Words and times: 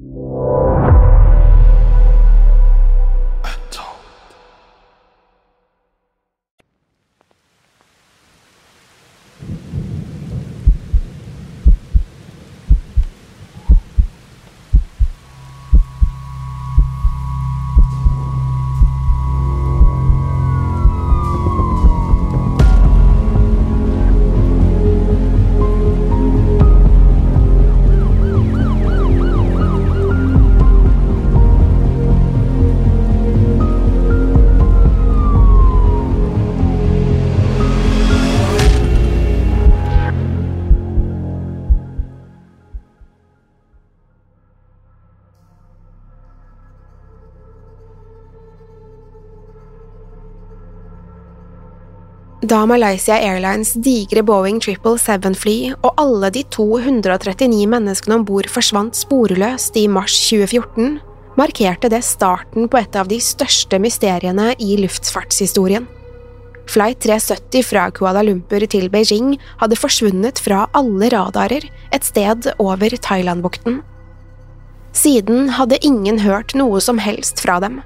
you. 0.00 0.69
Da 52.50 52.64
Malaysia 52.66 53.14
Airlines 53.14 53.76
digre 53.78 54.24
Boeing 54.26 54.56
777-fly 54.58 55.68
og 55.86 56.00
alle 56.02 56.32
de 56.34 56.40
239 56.50 57.68
menneskene 57.70 58.16
om 58.18 58.24
bord 58.26 58.48
forsvant 58.50 58.98
sporløst 58.98 59.76
i 59.78 59.84
mars 59.86 60.16
2014, 60.24 60.96
markerte 61.38 61.86
det 61.92 62.00
starten 62.02 62.66
på 62.66 62.80
et 62.80 62.98
av 62.98 63.06
de 63.06 63.20
største 63.22 63.78
mysteriene 63.78 64.48
i 64.58 64.80
luftfartshistorien. 64.82 65.86
Flight 66.66 66.98
370 67.06 67.68
fra 67.70 67.86
Kuala 67.94 68.24
Lumpur 68.26 68.66
til 68.66 68.90
Beijing 68.90 69.36
hadde 69.62 69.78
forsvunnet 69.78 70.42
fra 70.42 70.64
alle 70.74 71.12
radarer 71.14 71.68
et 71.94 72.08
sted 72.08 72.50
over 72.58 72.98
Thailandbukten. 72.98 73.78
Siden 74.90 75.52
hadde 75.54 75.78
ingen 75.86 76.18
hørt 76.26 76.58
noe 76.58 76.82
som 76.82 76.98
helst 76.98 77.46
fra 77.46 77.60
dem. 77.62 77.78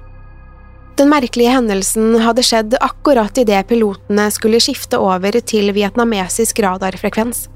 Den 0.95 1.09
merkelige 1.11 1.51
hendelsen 1.51 2.13
hadde 2.23 2.43
skjedd 2.45 2.77
akkurat 2.79 3.35
idet 3.41 3.67
pilotene 3.67 4.29
skulle 4.31 4.61
skifte 4.63 4.95
over 5.03 5.35
til 5.43 5.73
vietnamesisk 5.75 6.61
radarfrekvens. 6.63 7.49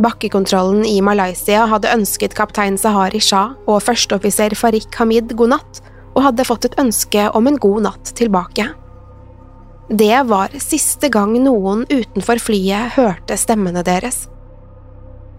Bakkekontrollen 0.00 0.86
i 0.88 0.96
Malaysia 1.04 1.66
hadde 1.68 1.92
ønsket 1.92 2.32
kaptein 2.38 2.80
Sahari 2.80 3.20
Shah 3.20 3.52
og 3.68 3.82
førsteoffiser 3.84 4.56
Farik 4.56 4.96
Hamid 4.96 5.36
god 5.36 5.52
natt, 5.58 5.82
og 6.16 6.24
hadde 6.24 6.48
fått 6.48 6.70
et 6.70 6.80
ønske 6.80 7.28
om 7.36 7.46
en 7.50 7.60
god 7.60 7.84
natt 7.84 8.14
tilbake. 8.16 8.70
Det 9.90 10.16
var 10.30 10.56
siste 10.62 11.10
gang 11.12 11.36
noen 11.44 11.84
utenfor 11.90 12.40
flyet 12.40 12.96
hørte 12.96 13.36
stemmene 13.36 13.84
deres. 13.84 14.24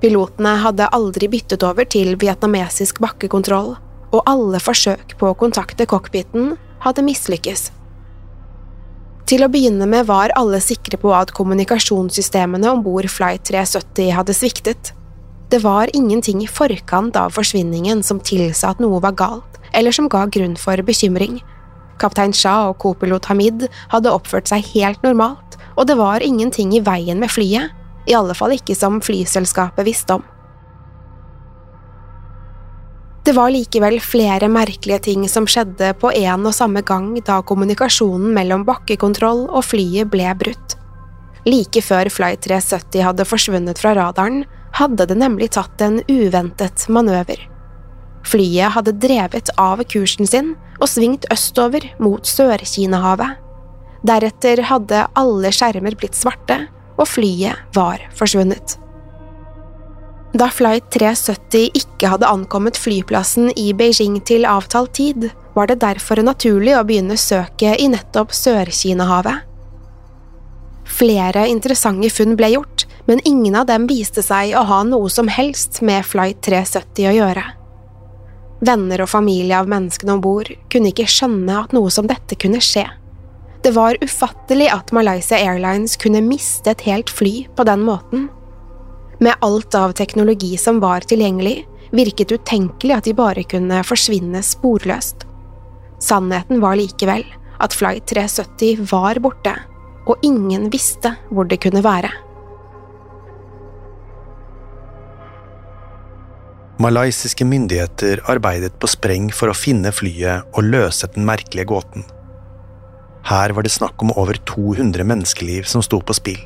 Pilotene 0.01 0.59
hadde 0.62 0.94
aldri 0.94 1.30
byttet 1.31 1.63
over 1.66 1.90
til 1.90 2.13
vietnamesisk 2.22 3.01
bakkekontroll, 3.01 3.80
og 4.12 4.28
alle 4.30 4.59
forsøk 4.62 5.16
på 5.18 5.31
å 5.31 5.38
kontakte 5.40 5.88
cockpiten 5.90 6.53
hadde 6.81 7.06
mislykkes. 7.06 7.69
Til 9.30 9.46
å 9.46 9.52
begynne 9.52 9.88
med 9.88 10.09
var 10.09 10.34
alle 10.36 10.59
sikre 10.64 10.97
på 11.00 11.14
at 11.16 11.31
kommunikasjonssystemene 11.38 12.68
om 12.74 12.81
bord 12.84 13.08
Flight 13.09 13.46
370 13.47 14.12
hadde 14.18 14.36
sviktet. 14.36 14.92
Det 15.52 15.62
var 15.64 15.92
ingenting 15.96 16.42
i 16.44 16.50
forkant 16.50 17.16
av 17.19 17.34
forsvinningen 17.36 18.03
som 18.03 18.19
tilsa 18.19 18.74
at 18.74 18.84
noe 18.84 19.00
var 19.03 19.16
galt, 19.19 19.59
eller 19.72 19.96
som 19.96 20.09
ga 20.12 20.25
grunn 20.31 20.58
for 20.59 20.80
bekymring. 20.84 21.40
Kaptein 22.02 22.34
Shah 22.36 22.72
og 22.72 22.80
kopilot 22.81 23.30
Hamid 23.30 23.68
hadde 23.94 24.12
oppført 24.12 24.52
seg 24.52 24.66
helt 24.74 25.03
normalt, 25.06 25.59
og 25.78 25.88
det 25.88 26.00
var 26.00 26.25
ingenting 26.25 26.74
i 26.75 26.84
veien 26.84 27.22
med 27.22 27.31
flyet, 27.31 27.72
i 28.09 28.18
alle 28.18 28.34
fall 28.36 28.56
ikke 28.56 28.75
som 28.75 29.00
flyselskapet 29.03 29.86
visste 29.88 30.18
om. 30.18 30.25
Det 33.22 33.36
var 33.38 33.52
likevel 33.54 34.00
flere 34.02 34.48
merkelige 34.50 35.04
ting 35.06 35.28
som 35.30 35.46
skjedde 35.46 35.92
på 36.02 36.09
en 36.18 36.46
og 36.50 36.56
samme 36.58 36.82
gang 36.82 37.12
da 37.22 37.38
kommunikasjonen 37.46 38.32
mellom 38.34 38.64
bakkekontroll 38.66 39.44
og 39.46 39.62
flyet 39.68 40.09
ble 40.09 40.32
brutt. 40.40 40.76
Like 41.46 41.84
før 41.86 42.10
Flight 42.14 42.42
370 42.48 43.06
hadde 43.06 43.28
forsvunnet 43.30 43.81
fra 43.81 43.94
radaren, 43.98 44.44
hadde 44.74 45.06
det 45.06 45.20
nemlig 45.22 45.52
tatt 45.54 45.81
en 45.86 46.02
uventet 46.10 46.88
manøver. 46.90 47.46
Flyet 48.26 48.74
hadde 48.74 48.98
drevet 49.02 49.54
av 49.60 49.81
kursen 49.90 50.30
sin 50.30 50.54
og 50.80 50.90
svingt 50.90 51.30
østover 51.34 51.92
mot 52.02 52.26
Sør-Kinahavet. 52.26 53.38
Deretter 54.02 54.66
hadde 54.66 55.06
alle 55.18 55.54
skjermer 55.54 55.98
blitt 55.98 56.18
svarte, 56.18 56.64
og 56.98 57.10
flyet 57.10 57.78
var 57.78 58.02
forsvunnet. 58.18 58.81
Da 60.31 60.47
Flight 60.47 60.88
370 60.95 61.74
ikke 61.75 62.07
hadde 62.13 62.30
ankommet 62.30 62.78
flyplassen 62.80 63.50
i 63.60 63.74
Beijing 63.75 64.22
til 64.24 64.48
avtalt 64.48 64.94
tid, 64.95 65.28
var 65.56 65.68
det 65.68 65.81
derfor 65.81 66.22
naturlig 66.24 66.78
å 66.78 66.86
begynne 66.88 67.18
søket 67.19 67.81
i 67.83 67.89
nettopp 67.92 68.31
Sør-Kinahavet. 68.31 69.44
Flere 70.88 71.44
interessante 71.51 72.07
funn 72.13 72.38
ble 72.39 72.54
gjort, 72.54 72.86
men 73.10 73.19
ingen 73.28 73.57
av 73.60 73.68
dem 73.68 73.89
viste 73.89 74.24
seg 74.24 74.56
å 74.56 74.63
ha 74.69 74.81
noe 74.88 75.12
som 75.12 75.28
helst 75.31 75.81
med 75.83 76.07
Flight 76.07 76.39
370 76.48 77.12
å 77.12 77.16
gjøre. 77.18 77.45
Venner 78.62 79.04
og 79.04 79.10
familie 79.12 79.57
av 79.57 79.68
menneskene 79.68 80.16
om 80.16 80.24
bord 80.24 80.51
kunne 80.72 80.94
ikke 80.94 81.10
skjønne 81.10 81.63
at 81.63 81.74
noe 81.75 81.92
som 81.92 82.07
dette 82.07 82.38
kunne 82.39 82.62
skje. 82.63 82.86
Det 83.66 83.74
var 83.75 84.00
ufattelig 84.01 84.69
at 84.74 84.94
Malaysia 84.95 85.36
Airlines 85.38 85.98
kunne 86.00 86.24
miste 86.24 86.72
et 86.72 86.86
helt 86.88 87.12
fly 87.12 87.50
på 87.57 87.66
den 87.68 87.83
måten. 87.86 88.30
Med 89.21 89.35
alt 89.39 89.75
av 89.75 89.91
teknologi 89.94 90.56
som 90.57 90.79
var 90.81 91.06
tilgjengelig, 91.06 91.68
virket 91.94 92.31
utenkelig 92.31 92.95
at 92.95 93.06
de 93.06 93.12
bare 93.13 93.44
kunne 93.45 93.83
forsvinne 93.85 94.39
sporløst. 94.41 95.27
Sannheten 96.01 96.57
var 96.63 96.79
likevel 96.79 97.21
at 97.62 97.75
Flight 97.77 98.07
370 98.09 98.88
var 98.89 99.19
borte, 99.21 99.53
og 100.09 100.23
ingen 100.25 100.71
visste 100.73 101.13
hvor 101.29 101.45
det 101.45 101.59
kunne 101.62 101.83
være. 101.85 102.09
Malaysiske 106.81 107.45
myndigheter 107.45 108.23
arbeidet 108.31 108.73
på 108.81 108.89
spreng 108.89 109.27
for 109.29 109.51
å 109.51 109.57
finne 109.57 109.91
flyet 109.94 110.50
og 110.56 110.65
løse 110.65 111.06
den 111.13 111.27
merkelige 111.29 111.68
gåten. 111.69 112.07
Her 113.29 113.53
var 113.53 113.68
det 113.68 113.75
snakk 113.75 114.01
om 114.01 114.15
over 114.18 114.41
200 114.50 115.06
menneskeliv 115.06 115.69
som 115.69 115.85
sto 115.85 116.01
på 116.01 116.18
spill, 116.18 116.41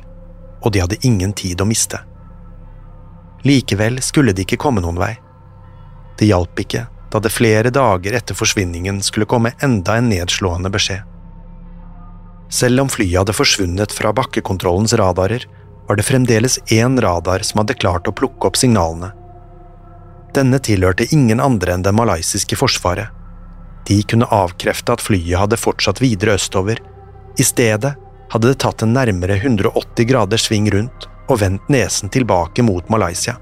og 0.60 0.76
de 0.76 0.84
hadde 0.84 1.00
ingen 1.08 1.32
tid 1.32 1.64
å 1.64 1.68
miste. 1.70 2.02
Likevel 3.46 4.00
skulle 4.02 4.34
de 4.34 4.42
ikke 4.42 4.58
komme 4.58 4.82
noen 4.82 4.98
vei. 4.98 5.14
Det 6.18 6.26
hjalp 6.26 6.64
ikke 6.64 6.86
da 7.12 7.20
det 7.22 7.30
flere 7.30 7.70
dager 7.70 8.16
etter 8.18 8.34
forsvinningen 8.34 8.98
skulle 9.04 9.28
komme 9.30 9.52
enda 9.62 9.94
en 9.96 10.08
nedslående 10.10 10.72
beskjed. 10.74 11.04
Selv 12.50 12.82
om 12.82 12.90
flyet 12.90 13.20
hadde 13.20 13.34
forsvunnet 13.36 13.94
fra 13.94 14.12
bakkekontrollens 14.14 14.94
radarer, 14.98 15.46
var 15.86 15.98
det 15.98 16.06
fremdeles 16.06 16.58
én 16.74 16.98
radar 17.02 17.44
som 17.46 17.62
hadde 17.62 17.78
klart 17.78 18.08
å 18.10 18.14
plukke 18.14 18.50
opp 18.50 18.58
signalene. 18.58 19.12
Denne 20.34 20.58
tilhørte 20.58 21.06
ingen 21.14 21.40
andre 21.40 21.76
enn 21.76 21.86
det 21.86 21.94
malaysiske 21.94 22.58
forsvaret. 22.58 23.12
De 23.86 24.00
kunne 24.02 24.28
avkrefte 24.34 24.96
at 24.96 25.04
flyet 25.04 25.38
hadde 25.38 25.58
fortsatt 25.62 26.02
videre 26.02 26.34
østover. 26.40 26.82
I 27.38 27.46
stedet 27.46 27.94
hadde 28.32 28.50
det 28.50 28.58
tatt 28.62 28.82
en 28.82 28.96
nærmere 28.96 29.38
180 29.38 30.10
graders 30.10 30.48
sving 30.48 30.66
rundt 30.74 31.06
og 31.26 31.40
vendt 31.42 31.68
nesen 31.72 32.12
tilbake 32.12 32.64
mot 32.66 32.88
Malaysia. 32.92 33.36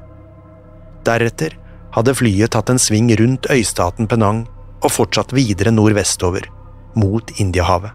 Deretter 1.04 1.56
hadde 1.94 2.14
flyet 2.16 2.54
tatt 2.54 2.70
en 2.72 2.80
sving 2.80 3.10
rundt 3.18 3.46
øystaten 3.52 4.08
Penang 4.10 4.44
og 4.84 4.92
fortsatt 4.92 5.34
videre 5.36 5.72
nordvestover, 5.72 6.48
mot 6.94 7.30
Indiahavet. 7.40 7.92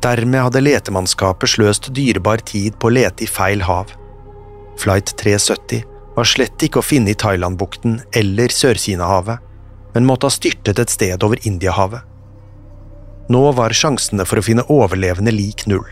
Dermed 0.00 0.46
hadde 0.46 0.62
letemannskapet 0.64 1.52
sløst 1.54 1.90
dyrebar 1.96 2.40
tid 2.48 2.78
på 2.80 2.88
å 2.88 2.94
lete 2.96 3.26
i 3.26 3.28
feil 3.28 3.64
hav. 3.66 3.92
Flight 4.80 5.12
370 5.20 5.84
var 6.16 6.28
slett 6.28 6.62
ikke 6.64 6.80
å 6.80 6.86
finne 6.86 7.12
i 7.12 7.18
Thailandbukten 7.18 7.98
eller 8.16 8.52
Sør-Kina-havet, 8.54 9.38
men 9.94 10.06
måtte 10.06 10.30
ha 10.30 10.32
styrtet 10.32 10.80
et 10.80 10.92
sted 10.92 11.26
over 11.26 11.40
Indiahavet. 11.48 12.06
Nå 13.30 13.42
var 13.54 13.74
sjansene 13.76 14.24
for 14.26 14.40
å 14.40 14.44
finne 14.44 14.64
overlevende 14.72 15.34
lik 15.34 15.66
null, 15.70 15.86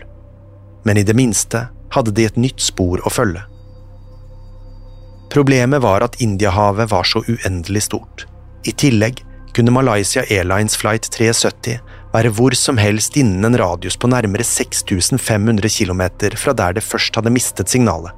men 0.83 0.99
i 0.99 1.05
det 1.07 1.15
minste 1.15 1.67
hadde 1.93 2.13
de 2.15 2.25
et 2.29 2.37
nytt 2.39 2.61
spor 2.61 3.01
å 3.05 3.13
følge. 3.13 3.43
Problemet 5.29 5.83
var 5.83 6.01
at 6.01 6.17
Indiahavet 6.21 6.89
var 6.89 7.05
så 7.05 7.21
uendelig 7.27 7.85
stort. 7.85 8.25
I 8.65 8.73
tillegg 8.73 9.21
kunne 9.53 9.73
Malaysia 9.73 10.23
Airlines 10.29 10.77
flight 10.77 11.09
370 11.13 11.79
være 12.13 12.31
hvor 12.33 12.55
som 12.57 12.79
helst 12.81 13.17
innen 13.17 13.45
en 13.45 13.57
radius 13.57 13.97
på 13.99 14.09
nærmere 14.09 14.45
6500 14.45 15.69
km 15.69 16.03
fra 16.37 16.55
der 16.57 16.77
det 16.77 16.85
først 16.85 17.15
hadde 17.15 17.33
mistet 17.33 17.69
signalet. 17.69 18.13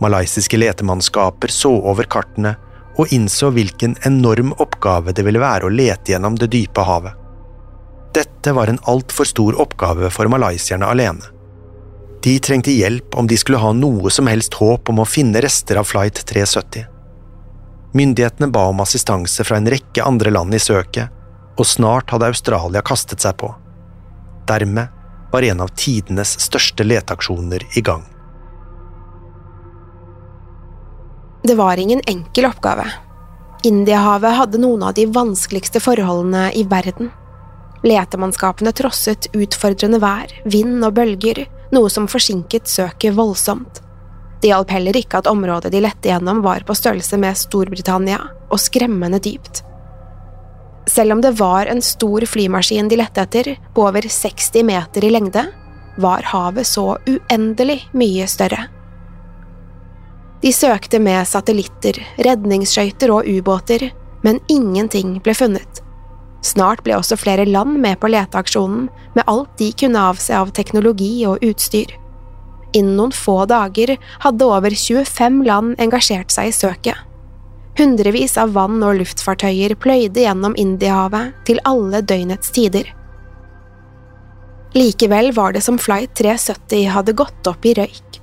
Malaysiske 0.00 0.58
letemannskaper 0.58 1.52
så 1.52 1.72
over 1.92 2.08
kartene 2.10 2.56
og 3.00 3.12
innså 3.12 3.50
hvilken 3.54 3.96
enorm 4.06 4.52
oppgave 4.62 5.12
det 5.12 5.24
ville 5.26 5.42
være 5.42 5.68
å 5.68 5.72
lete 5.72 6.14
gjennom 6.14 6.38
det 6.40 6.50
dype 6.54 6.84
havet. 6.86 7.12
Dette 8.14 8.52
var 8.54 8.70
en 8.70 8.80
altfor 8.90 9.26
stor 9.26 9.56
oppgave 9.60 10.10
for 10.14 10.30
malaysierne 10.30 10.86
alene. 10.86 11.33
De 12.24 12.38
trengte 12.38 12.72
hjelp 12.72 13.14
om 13.14 13.26
de 13.26 13.36
skulle 13.36 13.58
ha 13.60 13.72
noe 13.76 14.10
som 14.10 14.26
helst 14.30 14.54
håp 14.56 14.88
om 14.88 15.02
å 15.02 15.04
finne 15.04 15.42
rester 15.44 15.76
av 15.76 15.84
flight 15.84 16.22
370. 16.24 16.86
Myndighetene 17.92 18.48
ba 18.48 18.62
om 18.70 18.80
assistanse 18.80 19.44
fra 19.44 19.58
en 19.60 19.68
rekke 19.68 20.02
andre 20.02 20.32
land 20.32 20.56
i 20.56 20.60
søket, 20.62 21.12
og 21.60 21.68
snart 21.68 22.14
hadde 22.14 22.30
Australia 22.32 22.80
kastet 22.82 23.20
seg 23.20 23.36
på. 23.42 23.50
Dermed 24.48 24.88
var 25.34 25.44
en 25.44 25.60
av 25.60 25.74
tidenes 25.76 26.32
største 26.40 26.86
leteaksjoner 26.86 27.66
i 27.76 27.82
gang. 27.84 28.06
Det 31.44 31.58
var 31.60 31.76
ingen 31.76 32.00
enkel 32.08 32.48
oppgave. 32.48 32.86
Indiahavet 33.68 34.38
hadde 34.38 34.62
noen 34.64 34.86
av 34.88 34.96
de 34.96 35.04
vanskeligste 35.12 35.82
forholdene 35.84 36.46
i 36.56 36.64
verden. 36.72 37.12
Letemannskapene 37.84 38.72
trosset 38.72 39.28
utfordrende 39.36 40.00
vær, 40.00 40.32
vind 40.48 40.80
og 40.80 40.96
bølger, 40.96 41.44
noe 41.72 41.90
som 41.90 42.08
forsinket 42.10 42.68
søket 42.68 43.14
voldsomt. 43.16 43.80
Det 44.42 44.50
hjalp 44.50 44.74
heller 44.74 44.96
ikke 44.98 45.22
at 45.22 45.28
området 45.30 45.70
de 45.72 45.80
lette 45.80 46.10
gjennom 46.10 46.42
var 46.44 46.66
på 46.68 46.76
størrelse 46.76 47.16
med 47.20 47.38
Storbritannia, 47.38 48.18
og 48.52 48.60
skremmende 48.60 49.20
dypt. 49.24 49.62
Selv 50.86 51.14
om 51.14 51.22
det 51.24 51.32
var 51.38 51.66
en 51.66 51.80
stor 51.82 52.26
flymaskin 52.28 52.90
de 52.92 52.98
lette 53.00 53.22
etter, 53.24 53.54
på 53.74 53.86
over 53.88 54.04
60 54.04 54.66
meter 54.68 55.04
i 55.04 55.12
lengde, 55.14 55.46
var 55.96 56.26
havet 56.28 56.68
så 56.68 56.98
uendelig 57.08 57.78
mye 57.96 58.26
større. 58.28 58.66
De 60.44 60.52
søkte 60.52 61.00
med 61.00 61.24
satellitter, 61.24 62.02
redningsskøyter 62.26 63.14
og 63.14 63.24
ubåter, 63.24 63.88
men 64.26 64.42
ingenting 64.52 65.16
ble 65.24 65.32
funnet. 65.36 65.83
Snart 66.44 66.82
ble 66.84 66.98
også 66.98 67.16
flere 67.16 67.46
land 67.48 67.78
med 67.80 67.98
på 68.02 68.10
leteaksjonen, 68.12 68.88
med 69.16 69.28
alt 69.30 69.52
de 69.58 69.70
kunne 69.80 70.02
avse 70.10 70.34
av 70.36 70.52
teknologi 70.56 71.24
og 71.28 71.40
utstyr. 71.44 71.94
Innen 72.74 72.98
noen 72.98 73.14
få 73.14 73.44
dager 73.48 73.94
hadde 74.24 74.48
over 74.50 74.74
25 74.74 75.44
land 75.46 75.78
engasjert 75.80 76.34
seg 76.34 76.50
i 76.50 76.56
søket. 76.56 76.98
Hundrevis 77.78 78.36
av 78.38 78.52
vann- 78.54 78.82
og 78.86 78.98
luftfartøyer 79.00 79.74
pløyde 79.80 80.22
gjennom 80.26 80.54
Indiahavet 80.58 81.32
til 81.48 81.62
alle 81.66 82.02
døgnets 82.02 82.52
tider. 82.54 82.90
Likevel 84.74 85.32
var 85.34 85.54
det 85.54 85.62
som 85.62 85.78
Flight 85.78 86.14
370 86.18 86.90
hadde 86.90 87.14
gått 87.18 87.50
opp 87.50 87.66
i 87.66 87.74
røyk. 87.78 88.20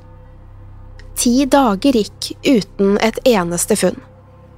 Ti 1.19 1.45
dager 1.51 1.95
gikk 1.95 2.31
uten 2.43 2.97
et 3.03 3.19
eneste 3.27 3.77
funn. 3.79 3.99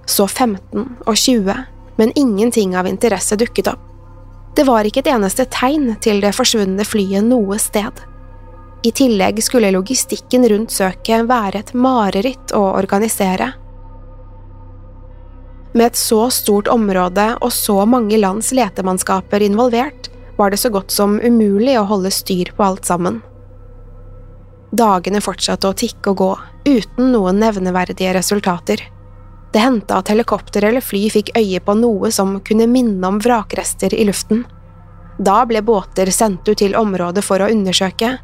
Så 0.10 0.28
15 0.28 0.98
og 1.06 1.16
20, 1.16 1.54
men 1.96 2.14
ingenting 2.16 2.78
av 2.78 2.88
interesse 2.88 3.36
dukket 3.36 3.68
opp. 3.74 3.90
Det 4.56 4.64
var 4.68 4.86
ikke 4.86 5.02
et 5.02 5.10
eneste 5.16 5.48
tegn 5.50 5.96
til 6.02 6.22
det 6.22 6.36
forsvunne 6.38 6.86
flyet 6.86 7.26
noe 7.26 7.58
sted. 7.62 8.04
I 8.84 8.92
tillegg 8.92 9.40
skulle 9.44 9.72
logistikken 9.74 10.46
rundt 10.52 10.74
søket 10.76 11.26
være 11.30 11.64
et 11.64 11.74
mareritt 11.74 12.54
å 12.54 12.62
organisere. 12.76 13.54
Med 15.74 15.88
et 15.88 15.98
så 15.98 16.28
stort 16.30 16.70
område 16.70 17.32
og 17.42 17.50
så 17.56 17.80
mange 17.90 18.20
lands 18.20 18.52
letemannskaper 18.54 19.42
involvert, 19.42 20.12
var 20.38 20.54
det 20.54 20.60
så 20.62 20.70
godt 20.70 20.92
som 20.94 21.18
umulig 21.22 21.80
å 21.80 21.88
holde 21.90 22.12
styr 22.14 22.52
på 22.58 22.66
alt 22.66 22.86
sammen. 22.86 23.22
Dagene 24.74 25.22
fortsatte 25.22 25.70
å 25.70 25.78
tikke 25.78 26.14
og 26.14 26.18
gå, 26.22 26.32
uten 26.66 27.12
noen 27.14 27.42
nevneverdige 27.42 28.14
resultater. 28.18 28.82
Det 29.54 29.62
hendte 29.62 29.96
at 30.00 30.10
helikopter 30.10 30.66
eller 30.66 30.82
fly 30.82 31.06
fikk 31.14 31.32
øye 31.38 31.62
på 31.62 31.76
noe 31.78 32.10
som 32.12 32.40
kunne 32.46 32.66
minne 32.68 33.08
om 33.08 33.20
vrakrester 33.22 33.94
i 33.94 34.08
luften. 34.10 34.44
Da 35.22 35.44
ble 35.46 35.62
båter 35.62 36.10
sendt 36.10 36.48
ut 36.50 36.58
til 36.58 36.74
området 36.76 37.22
for 37.26 37.44
å 37.44 37.50
undersøke, 37.54 38.16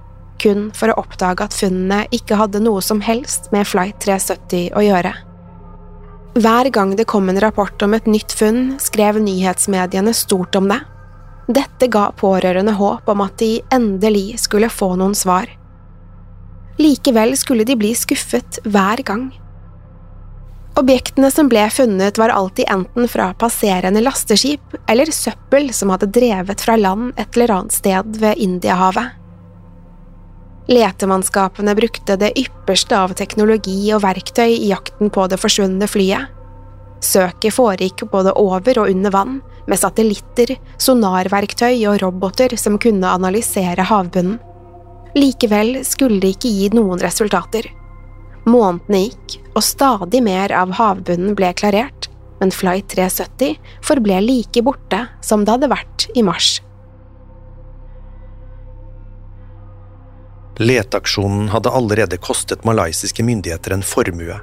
kun 0.42 0.70
for 0.74 0.90
å 0.90 0.98
oppdage 1.04 1.46
at 1.46 1.54
funnene 1.54 2.08
ikke 2.16 2.40
hadde 2.40 2.64
noe 2.64 2.82
som 2.82 3.02
helst 3.06 3.52
med 3.54 3.68
Flight 3.70 4.00
370 4.02 4.72
å 4.74 4.86
gjøre. 4.88 5.14
Hver 6.40 6.70
gang 6.74 6.96
det 6.96 7.06
kom 7.10 7.30
en 7.30 7.42
rapport 7.42 7.84
om 7.86 7.94
et 7.94 8.08
nytt 8.10 8.34
funn, 8.34 8.80
skrev 8.82 9.20
nyhetsmediene 9.22 10.14
stort 10.16 10.56
om 10.56 10.70
det. 10.72 10.80
Dette 11.50 11.90
ga 11.92 12.10
pårørende 12.16 12.74
håp 12.78 13.10
om 13.10 13.22
at 13.26 13.38
de 13.42 13.60
endelig 13.74 14.40
skulle 14.46 14.70
få 14.70 14.96
noen 14.98 15.18
svar. 15.18 15.50
Likevel 16.80 17.36
skulle 17.38 17.66
de 17.68 17.76
bli 17.78 17.92
skuffet 17.98 18.62
hver 18.66 19.02
gang. 19.06 19.30
Objektene 20.80 21.28
som 21.32 21.50
ble 21.52 21.66
funnet, 21.76 22.18
var 22.18 22.32
alltid 22.32 22.70
enten 22.72 23.08
fra 23.12 23.34
passerende 23.36 24.00
lasteskip 24.00 24.78
eller 24.88 25.12
søppel 25.12 25.74
som 25.76 25.92
hadde 25.92 26.08
drevet 26.16 26.62
fra 26.64 26.78
land 26.80 27.18
et 27.20 27.36
eller 27.36 27.52
annet 27.52 27.76
sted 27.76 28.20
ved 28.22 28.40
Indiahavet. 28.40 29.18
Letemannskapene 30.70 31.74
brukte 31.76 32.16
det 32.22 32.30
ypperste 32.40 32.96
av 32.96 33.16
teknologi 33.18 33.90
og 33.92 34.04
verktøy 34.06 34.54
i 34.54 34.70
jakten 34.70 35.10
på 35.12 35.26
det 35.28 35.40
forsvunne 35.42 35.90
flyet. 35.90 36.30
Søket 37.04 37.56
foregikk 37.56 38.06
både 38.12 38.36
over 38.40 38.80
og 38.80 38.92
under 38.94 39.12
vann, 39.12 39.40
med 39.68 39.82
satellitter, 39.82 40.54
sonarverktøy 40.80 41.74
og 41.90 42.00
roboter 42.04 42.56
som 42.60 42.78
kunne 42.80 43.12
analysere 43.20 43.84
havbunnen. 43.90 44.40
Likevel 45.18 45.82
skulle 45.84 46.22
det 46.22 46.38
ikke 46.38 46.54
gi 46.54 46.72
noen 46.78 47.02
resultater. 47.02 47.68
Månedene 48.50 49.06
gikk, 49.06 49.40
og 49.54 49.66
stadig 49.66 50.24
mer 50.26 50.54
av 50.56 50.74
havbunnen 50.80 51.36
ble 51.38 51.52
klarert, 51.58 52.08
men 52.40 52.54
Flight 52.56 52.88
370 52.94 53.60
forble 53.86 54.22
like 54.24 54.64
borte 54.64 55.06
som 55.26 55.44
det 55.46 55.58
hadde 55.58 55.72
vært 55.72 56.08
i 56.16 56.24
mars. 56.26 56.58
Leteaksjonen 60.60 61.50
hadde 61.54 61.72
allerede 61.72 62.20
kostet 62.20 62.66
malaysiske 62.68 63.24
myndigheter 63.24 63.76
en 63.76 63.86
formue, 63.86 64.40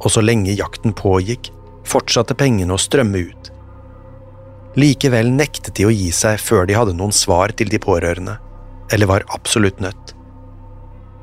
og 0.00 0.10
så 0.12 0.20
lenge 0.20 0.52
jakten 0.52 0.92
pågikk, 0.96 1.48
fortsatte 1.88 2.36
pengene 2.36 2.76
å 2.76 2.80
strømme 2.80 3.22
ut. 3.30 3.50
Likevel 4.76 5.30
nektet 5.32 5.76
de 5.78 5.86
å 5.86 5.92
gi 5.94 6.10
seg 6.12 6.40
før 6.42 6.66
de 6.68 6.76
hadde 6.76 6.96
noen 6.98 7.14
svar 7.14 7.54
til 7.56 7.70
de 7.72 7.80
pårørende, 7.80 8.36
eller 8.92 9.08
var 9.08 9.24
absolutt 9.32 9.80
nødt. 9.80 10.12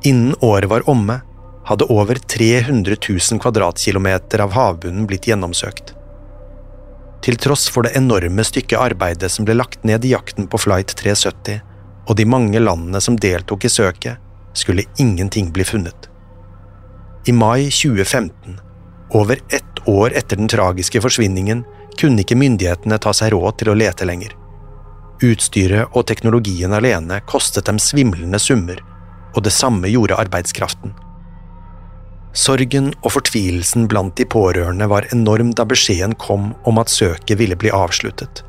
Innen 0.08 0.34
året 0.42 0.72
var 0.72 0.88
omme, 0.90 1.20
hadde 1.66 1.88
over 1.94 2.16
300 2.16 2.96
000 3.10 3.42
kvadratkilometer 3.42 4.42
av 4.42 4.56
havbunnen 4.56 5.08
blitt 5.10 5.28
gjennomsøkt. 5.30 5.94
Til 7.22 7.38
tross 7.38 7.68
for 7.70 7.86
det 7.86 7.94
enorme 7.98 8.44
stykket 8.46 8.82
arbeidet 8.82 9.30
som 9.32 9.46
ble 9.46 9.54
lagt 9.60 9.84
ned 9.86 10.06
i 10.06 10.16
jakten 10.16 10.48
på 10.50 10.58
Flight 10.58 10.96
370, 10.98 11.62
og 12.10 12.18
de 12.18 12.26
mange 12.26 12.60
landene 12.60 13.02
som 13.02 13.18
deltok 13.20 13.68
i 13.68 13.70
søket, 13.70 14.18
skulle 14.58 14.88
ingenting 15.00 15.52
bli 15.54 15.64
funnet. 15.64 16.10
I 17.30 17.32
mai 17.32 17.70
2015, 17.70 18.58
over 19.14 19.40
ett 19.50 19.88
år 19.88 20.18
etter 20.18 20.40
den 20.40 20.50
tragiske 20.50 21.02
forsvinningen, 21.02 21.64
kunne 22.00 22.24
ikke 22.24 22.40
myndighetene 22.40 22.98
ta 22.98 23.14
seg 23.14 23.36
råd 23.36 23.60
til 23.60 23.72
å 23.72 23.78
lete 23.78 24.08
lenger. 24.08 24.34
Utstyret 25.22 25.94
og 25.94 26.08
teknologien 26.10 26.74
alene 26.74 27.22
kostet 27.30 27.70
dem 27.70 27.78
svimlende 27.80 28.40
summer, 28.42 28.82
og 29.36 29.46
det 29.46 29.54
samme 29.54 29.92
gjorde 29.92 30.18
arbeidskraften. 30.18 30.96
Sorgen 32.32 32.94
og 33.02 33.12
fortvilelsen 33.12 33.90
blant 33.92 34.16
de 34.16 34.24
pårørende 34.24 34.88
var 34.88 35.10
enorm 35.12 35.52
da 35.58 35.66
beskjeden 35.68 36.16
kom 36.16 36.54
om 36.64 36.80
at 36.80 36.92
søket 36.92 37.36
ville 37.42 37.58
bli 37.60 37.74
avsluttet. 37.76 38.46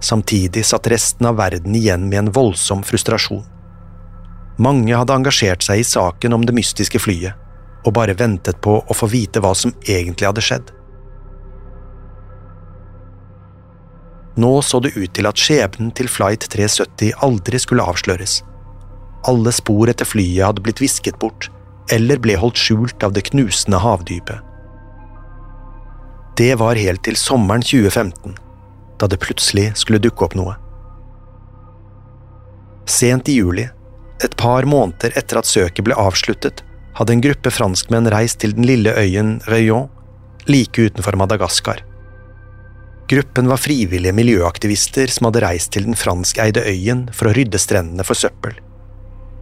Samtidig 0.00 0.62
satt 0.64 0.86
resten 0.92 1.26
av 1.26 1.40
verden 1.40 1.74
igjen 1.74 2.06
med 2.08 2.18
en 2.18 2.32
voldsom 2.32 2.84
frustrasjon. 2.86 3.42
Mange 4.62 4.94
hadde 4.94 5.16
engasjert 5.16 5.66
seg 5.66 5.82
i 5.82 5.88
saken 5.88 6.36
om 6.36 6.46
det 6.46 6.54
mystiske 6.54 7.00
flyet, 7.02 7.34
og 7.84 7.96
bare 7.96 8.14
ventet 8.14 8.60
på 8.62 8.78
å 8.78 8.96
få 8.96 9.08
vite 9.10 9.42
hva 9.42 9.54
som 9.58 9.74
egentlig 9.88 10.28
hadde 10.28 10.44
skjedd. 10.44 10.70
Nå 14.40 14.52
så 14.62 14.78
det 14.80 14.94
ut 14.94 15.10
til 15.16 15.26
at 15.26 15.40
skjebnen 15.40 15.90
til 15.96 16.08
Flight 16.08 16.46
370 16.52 17.24
aldri 17.26 17.58
skulle 17.60 17.84
avsløres. 17.90 18.40
Alle 19.28 19.52
spor 19.52 19.90
etter 19.90 20.08
flyet 20.08 20.46
hadde 20.46 20.62
blitt 20.64 20.80
visket 20.80 21.18
bort, 21.20 21.50
eller 21.92 22.20
ble 22.22 22.36
holdt 22.38 22.60
skjult 22.60 23.02
av 23.06 23.14
det 23.16 23.26
knusende 23.30 23.80
havdypet. 23.82 24.46
Det 26.38 26.54
var 26.56 26.78
helt 26.80 27.02
til 27.04 27.18
sommeren 27.20 27.62
2015, 27.64 28.36
da 29.00 29.08
det 29.10 29.20
plutselig 29.20 29.66
skulle 29.80 30.00
dukke 30.00 30.24
opp 30.24 30.36
noe. 30.38 30.54
Sent 32.88 33.28
i 33.28 33.36
juli, 33.36 33.66
et 34.24 34.36
par 34.40 34.66
måneder 34.68 35.14
etter 35.18 35.40
at 35.40 35.48
søket 35.48 35.84
ble 35.84 35.96
avsluttet, 35.98 36.62
hadde 36.96 37.14
en 37.16 37.22
gruppe 37.24 37.52
franskmenn 37.54 38.08
reist 38.12 38.40
til 38.42 38.54
den 38.56 38.66
lille 38.68 38.92
øyen 38.96 39.38
Rayon, 39.48 39.88
like 40.48 40.88
utenfor 40.88 41.16
Madagaskar. 41.20 41.84
Gruppen 43.10 43.48
var 43.50 43.58
frivillige 43.58 44.14
miljøaktivister 44.14 45.10
som 45.10 45.28
hadde 45.28 45.42
reist 45.42 45.72
til 45.74 45.88
den 45.88 45.98
franskeide 45.98 46.62
øyen 46.62 47.08
for 47.14 47.30
å 47.30 47.34
rydde 47.34 47.58
strendene 47.58 48.06
for 48.06 48.18
søppel. 48.18 48.54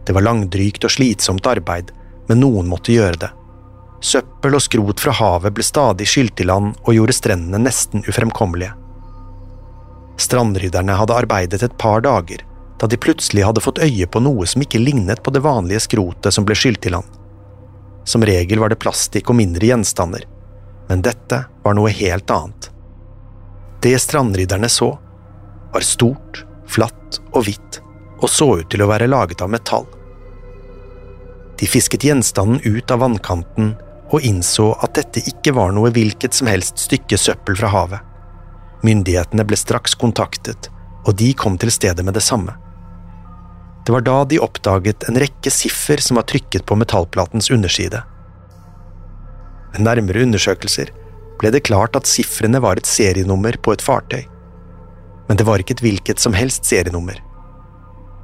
Det 0.07 0.15
var 0.15 0.25
langdrygt 0.25 0.87
og 0.87 0.93
slitsomt 0.95 1.45
arbeid, 1.49 1.91
men 2.29 2.43
noen 2.43 2.69
måtte 2.69 2.93
gjøre 2.93 3.19
det. 3.25 3.29
Søppel 4.05 4.55
og 4.55 4.63
skrot 4.63 5.01
fra 5.03 5.11
havet 5.17 5.55
ble 5.55 5.65
stadig 5.65 6.07
skylt 6.07 6.39
i 6.39 6.47
land 6.47 6.77
og 6.85 6.93
gjorde 6.95 7.17
strendene 7.17 7.59
nesten 7.65 8.05
ufremkommelige. 8.07 8.75
Strandrydderne 10.19 10.95
hadde 10.99 11.15
arbeidet 11.15 11.63
et 11.63 11.77
par 11.79 12.03
dager, 12.05 12.45
da 12.79 12.87
de 12.87 12.99
plutselig 12.99 13.43
hadde 13.43 13.63
fått 13.63 13.81
øye 13.83 14.07
på 14.07 14.21
noe 14.23 14.47
som 14.47 14.63
ikke 14.63 14.79
lignet 14.79 15.23
på 15.23 15.33
det 15.35 15.43
vanlige 15.43 15.83
skrotet 15.87 16.35
som 16.35 16.47
ble 16.47 16.55
skylt 16.55 16.85
i 16.87 16.93
land. 16.95 17.07
Som 18.07 18.23
regel 18.23 18.61
var 18.61 18.71
det 18.71 18.79
plastikk 18.79 19.29
og 19.31 19.39
mindre 19.39 19.67
gjenstander, 19.67 20.23
men 20.87 21.03
dette 21.05 21.43
var 21.63 21.75
noe 21.75 21.91
helt 21.91 22.31
annet. 22.31 22.71
Det 23.83 23.95
strandrydderne 23.99 24.69
så, 24.71 24.93
var 25.73 25.85
stort, 25.85 26.43
flatt 26.67 27.19
og 27.33 27.45
hvitt, 27.45 27.79
og 28.19 28.31
så 28.31 28.53
ut 28.59 28.69
til 28.71 28.83
å 28.83 28.89
være 28.91 29.07
laget 29.11 29.43
av 29.43 29.51
metall. 29.51 29.87
De 31.59 31.67
fisket 31.67 32.03
gjenstanden 32.07 32.61
ut 32.63 32.91
av 32.91 33.01
vannkanten 33.03 33.73
og 34.09 34.25
innså 34.25 34.71
at 34.83 34.95
dette 34.97 35.23
ikke 35.29 35.53
var 35.57 35.73
noe 35.75 35.91
hvilket 35.93 36.33
som 36.33 36.49
helst 36.49 36.79
stykke 36.81 37.19
søppel 37.19 37.57
fra 37.59 37.71
havet. 37.73 38.05
Myndighetene 38.85 39.43
ble 39.45 39.59
straks 39.59 39.95
kontaktet, 39.99 40.69
og 41.03 41.17
de 41.19 41.33
kom 41.35 41.57
til 41.59 41.71
stedet 41.73 42.05
med 42.05 42.15
det 42.15 42.23
samme. 42.23 42.55
Det 43.85 43.93
var 43.93 44.05
da 44.05 44.21
de 44.29 44.39
oppdaget 44.39 45.03
en 45.09 45.19
rekke 45.19 45.51
siffer 45.51 46.01
som 46.03 46.19
var 46.19 46.27
trykket 46.29 46.65
på 46.69 46.77
metallplatens 46.79 47.51
underside. 47.51 48.01
Ved 49.73 49.83
nærmere 49.83 50.23
undersøkelser 50.25 50.93
ble 51.39 51.51
det 51.55 51.65
klart 51.67 51.95
at 51.97 52.09
sifrene 52.09 52.61
var 52.63 52.79
et 52.79 52.89
serienummer 52.89 53.57
på 53.63 53.75
et 53.75 53.83
fartøy. 53.83 54.23
Men 55.27 55.39
det 55.39 55.45
var 55.47 55.61
ikke 55.61 55.75
et 55.77 55.83
hvilket 55.83 56.23
som 56.23 56.35
helst 56.37 56.65
serienummer. 56.69 57.19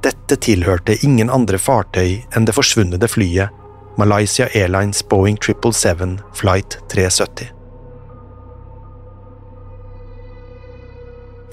Dette 0.06 0.36
tilhørte 0.38 0.94
ingen 1.02 1.30
andre 1.32 1.58
fartøy 1.58 2.20
enn 2.36 2.44
det 2.46 2.54
forsvunne 2.54 3.08
flyet 3.10 3.50
Malaysia 3.98 4.46
Airlines 4.54 5.00
Boeing 5.02 5.38
777 5.42 6.20
Flight 6.36 6.76
370. 6.92 7.48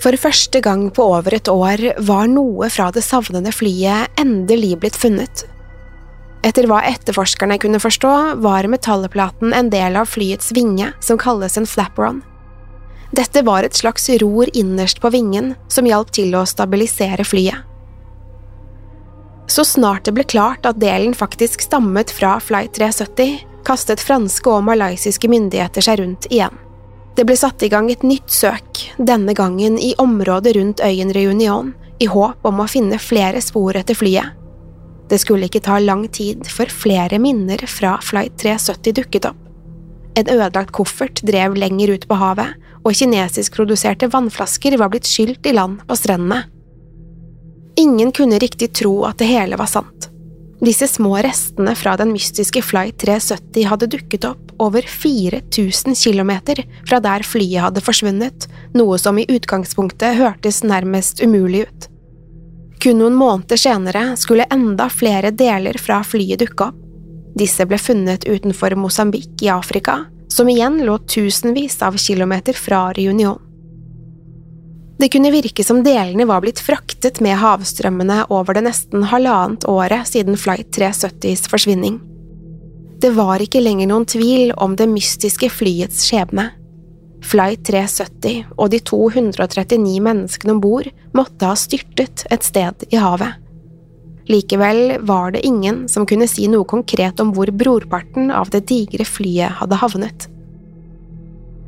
For 0.03 0.19
første 0.19 0.59
gang 0.61 0.89
på 0.93 1.05
over 1.15 1.33
et 1.33 1.49
år 1.49 1.81
var 2.03 2.27
noe 2.29 2.69
fra 2.69 2.91
det 2.93 3.05
savnede 3.07 3.55
flyet 3.55 4.21
endelig 4.21 4.75
blitt 4.83 4.99
funnet. 4.99 5.47
Etter 6.43 6.67
hva 6.67 6.83
etterforskerne 6.83 7.57
kunne 7.57 7.79
forstå, 7.79 8.13
var 8.43 8.67
metallplaten 8.67 9.55
en 9.55 9.71
del 9.73 9.95
av 9.95 10.11
flyets 10.11 10.51
vinge, 10.53 10.91
som 10.99 11.17
kalles 11.17 11.55
en 11.57 11.69
flapron. 11.69 12.19
Dette 13.15 13.45
var 13.47 13.63
et 13.63 13.77
slags 13.79 14.11
ror 14.21 14.51
innerst 14.53 14.99
på 14.99 15.13
vingen 15.13 15.53
som 15.71 15.87
hjalp 15.87 16.11
til 16.11 16.35
å 16.35 16.43
stabilisere 16.49 17.23
flyet. 17.23 17.72
Så 19.47 19.65
snart 19.67 20.05
det 20.07 20.13
ble 20.15 20.23
klart 20.23 20.65
at 20.65 20.79
delen 20.81 21.13
faktisk 21.13 21.61
stammet 21.65 22.11
fra 22.11 22.37
Flight 22.39 22.75
370, 22.77 23.43
kastet 23.67 24.01
franske 24.03 24.49
og 24.49 24.63
malaysiske 24.67 25.29
myndigheter 25.31 25.83
seg 25.83 25.99
rundt 26.01 26.27
igjen. 26.31 26.55
Det 27.13 27.27
ble 27.29 27.35
satt 27.37 27.61
i 27.61 27.69
gang 27.69 27.91
et 27.91 28.03
nytt 28.03 28.31
søk, 28.33 28.87
denne 28.97 29.35
gangen 29.37 29.77
i 29.77 29.93
området 30.01 30.55
rundt 30.57 30.81
øyen 30.81 31.13
Reunion, 31.13 31.73
i 32.01 32.07
håp 32.09 32.47
om 32.47 32.63
å 32.63 32.69
finne 32.69 32.97
flere 32.99 33.41
spor 33.43 33.77
etter 33.77 33.97
flyet. 33.97 34.33
Det 35.11 35.19
skulle 35.21 35.45
ikke 35.45 35.61
ta 35.61 35.77
lang 35.83 36.07
tid 36.09 36.47
før 36.49 36.71
flere 36.73 37.19
minner 37.21 37.61
fra 37.69 37.99
Flight 38.01 38.39
370 38.41 38.97
dukket 38.97 39.27
opp. 39.29 39.39
En 40.17 40.29
ødelagt 40.29 40.73
koffert 40.73 41.21
drev 41.25 41.57
lenger 41.57 41.93
ut 41.93 42.07
på 42.09 42.17
havet, 42.17 42.55
og 42.83 42.97
kinesiskproduserte 42.97 44.09
vannflasker 44.13 44.77
var 44.81 44.91
blitt 44.93 45.07
skylt 45.09 45.45
i 45.47 45.53
land 45.55 45.81
på 45.87 45.97
strendene. 45.97 46.43
Ingen 47.79 48.11
kunne 48.11 48.39
riktig 48.39 48.73
tro 48.73 49.03
at 49.07 49.17
det 49.17 49.29
hele 49.31 49.57
var 49.57 49.69
sant. 49.71 50.09
Disse 50.63 50.87
små 50.87 51.17
restene 51.17 51.73
fra 51.75 51.97
den 51.99 52.13
mystiske 52.13 52.61
Flight 52.63 53.01
370 53.01 53.65
hadde 53.67 53.89
dukket 53.91 54.27
opp 54.29 54.53
over 54.63 54.81
4000 54.81 55.95
km 55.97 56.31
fra 56.87 56.99
der 57.03 57.25
flyet 57.27 57.65
hadde 57.65 57.83
forsvunnet, 57.83 58.47
noe 58.77 58.99
som 59.01 59.19
i 59.19 59.25
utgangspunktet 59.27 60.15
hørtes 60.21 60.61
nærmest 60.63 61.19
umulig 61.25 61.65
ut. 61.67 61.89
Kun 62.83 62.99
noen 62.99 63.17
måneder 63.17 63.59
senere 63.59 64.05
skulle 64.19 64.47
enda 64.53 64.87
flere 64.91 65.31
deler 65.31 65.79
fra 65.81 65.99
flyet 66.03 66.39
dukke 66.45 66.69
opp. 66.69 66.79
Disse 67.33 67.65
ble 67.65 67.79
funnet 67.81 68.27
utenfor 68.29 68.75
Mosambik 68.77 69.41
i 69.41 69.49
Afrika, 69.49 70.03
som 70.29 70.49
igjen 70.49 70.83
lå 70.85 70.99
tusenvis 71.09 71.79
av 71.81 71.97
kilometer 71.97 72.53
fra 72.53 72.91
Reunion. 72.93 73.41
Det 75.03 75.09
kunne 75.11 75.33
virke 75.33 75.65
som 75.67 75.81
delene 75.83 76.23
var 76.23 76.39
blitt 76.39 76.61
fraktet 76.63 77.17
med 77.19 77.35
havstrømmene 77.35 78.21
over 78.31 78.55
det 78.55 78.61
nesten 78.69 79.01
halvannet 79.11 79.65
året 79.67 80.07
siden 80.07 80.37
Flight 80.39 80.69
370s 80.77 81.49
forsvinning. 81.51 81.97
Det 83.03 83.09
var 83.17 83.43
ikke 83.43 83.59
lenger 83.59 83.89
noen 83.91 84.07
tvil 84.07 84.53
om 84.63 84.77
det 84.79 84.87
mystiske 84.87 85.49
flyets 85.51 86.05
skjebne. 86.07 86.45
Flight 87.19 87.65
370 87.67 88.55
og 88.55 88.71
de 88.71 88.79
239 88.79 89.99
menneskene 90.07 90.55
om 90.55 90.63
bord 90.63 90.87
måtte 91.11 91.51
ha 91.51 91.59
styrtet 91.59 92.23
et 92.31 92.47
sted 92.47 92.87
i 92.87 93.03
havet. 93.03 93.43
Likevel 94.31 95.01
var 95.03 95.35
det 95.35 95.43
ingen 95.43 95.83
som 95.91 96.07
kunne 96.07 96.31
si 96.31 96.47
noe 96.47 96.63
konkret 96.63 97.19
om 97.19 97.35
hvor 97.35 97.51
brorparten 97.51 98.31
av 98.31 98.55
det 98.55 98.63
digre 98.71 99.03
flyet 99.03 99.59
hadde 99.59 99.83
havnet. 99.83 100.29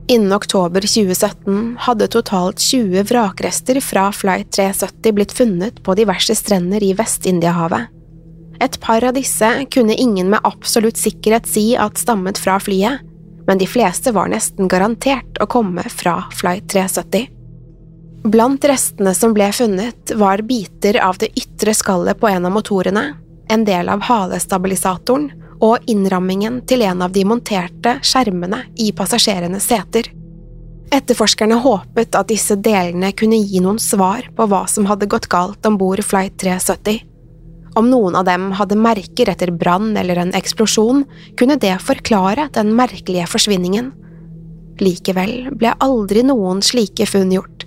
Innen 0.07 0.33
oktober 0.33 0.81
2017 0.81 1.77
hadde 1.79 2.07
totalt 2.07 2.59
20 2.59 3.03
vrakrester 3.03 3.79
fra 3.81 4.11
Flight 4.11 4.51
370 4.51 5.13
blitt 5.13 5.31
funnet 5.31 5.83
på 5.83 5.95
diverse 5.95 6.35
strender 6.35 6.83
i 6.83 6.93
Vest-Indiahavet. 6.93 7.87
Et 8.61 8.79
par 8.81 9.03
av 9.03 9.15
disse 9.17 9.49
kunne 9.73 9.95
ingen 9.95 10.29
med 10.29 10.45
absolutt 10.45 10.97
sikkerhet 10.97 11.49
si 11.49 11.73
at 11.77 11.97
stammet 11.97 12.37
fra 12.37 12.59
flyet, 12.61 13.01
men 13.47 13.57
de 13.57 13.65
fleste 13.67 14.13
var 14.13 14.29
nesten 14.29 14.69
garantert 14.69 15.41
å 15.41 15.49
komme 15.49 15.83
fra 15.89 16.19
Flight 16.37 16.69
370. 16.69 17.25
Blant 18.29 18.65
restene 18.65 19.13
som 19.13 19.33
ble 19.33 19.49
funnet, 19.53 20.13
var 20.15 20.45
biter 20.45 21.01
av 21.01 21.17
det 21.17 21.31
ytre 21.33 21.73
skallet 21.73 22.21
på 22.21 22.29
en 22.29 22.45
av 22.45 22.53
motorene, 22.53 23.07
en 23.49 23.65
del 23.65 23.89
av 23.89 24.05
halestabilisatoren 24.05 25.31
og 25.63 25.87
innrammingen 25.89 26.61
til 26.67 26.83
en 26.85 27.03
av 27.05 27.13
de 27.15 27.23
monterte 27.27 27.97
skjermene 28.03 28.61
i 28.81 28.91
passasjerenes 28.95 29.67
seter. 29.69 30.09
Etterforskerne 30.93 31.57
håpet 31.63 32.15
at 32.15 32.29
disse 32.29 32.57
delene 32.61 33.11
kunne 33.17 33.39
gi 33.41 33.61
noen 33.63 33.79
svar 33.81 34.27
på 34.35 34.47
hva 34.49 34.63
som 34.69 34.87
hadde 34.89 35.09
gått 35.11 35.27
galt 35.31 35.65
om 35.65 35.79
bord 35.81 36.03
Flight 36.05 36.37
370 36.41 37.01
Om 37.75 37.89
noen 37.91 38.15
av 38.15 38.27
dem 38.27 38.51
hadde 38.55 38.77
merker 38.79 39.29
etter 39.31 39.51
brann 39.51 39.97
eller 39.97 40.21
en 40.21 40.33
eksplosjon, 40.37 41.03
kunne 41.35 41.57
det 41.59 41.73
forklare 41.83 42.47
den 42.55 42.71
merkelige 42.77 43.27
forsvinningen. 43.27 43.91
Likevel 44.79 45.49
ble 45.55 45.73
aldri 45.83 46.23
noen 46.23 46.61
slike 46.63 47.07
funn 47.09 47.33
gjort. 47.35 47.65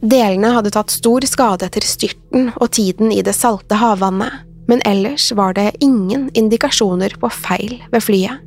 Delene 0.00 0.54
hadde 0.56 0.72
tatt 0.74 0.90
stor 0.90 1.22
skade 1.28 1.68
etter 1.68 1.84
styrten 1.84 2.50
og 2.56 2.70
tiden 2.72 3.12
i 3.12 3.20
det 3.22 3.36
salte 3.36 3.78
havvannet, 3.78 4.46
men 4.70 4.82
ellers 4.86 5.32
var 5.34 5.56
det 5.58 5.72
ingen 5.82 6.28
indikasjoner 6.38 7.16
på 7.18 7.30
feil 7.34 7.80
ved 7.90 8.04
flyet. 8.06 8.46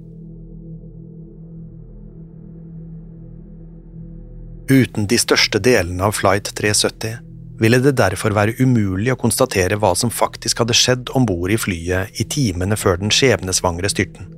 Uten 4.72 5.10
de 5.12 5.20
største 5.20 5.60
delene 5.60 6.08
av 6.08 6.16
Flight 6.16 6.54
370 6.56 7.20
ville 7.60 7.80
det 7.84 7.98
derfor 8.00 8.34
være 8.36 8.56
umulig 8.64 9.12
å 9.12 9.20
konstatere 9.20 9.76
hva 9.80 9.92
som 10.00 10.12
faktisk 10.12 10.64
hadde 10.64 10.78
skjedd 10.78 11.12
om 11.18 11.28
bord 11.28 11.52
i 11.52 11.60
flyet 11.60 12.16
i 12.20 12.26
timene 12.32 12.80
før 12.80 13.02
den 13.04 13.12
skjebnesvangre 13.14 13.92
styrten. 13.92 14.32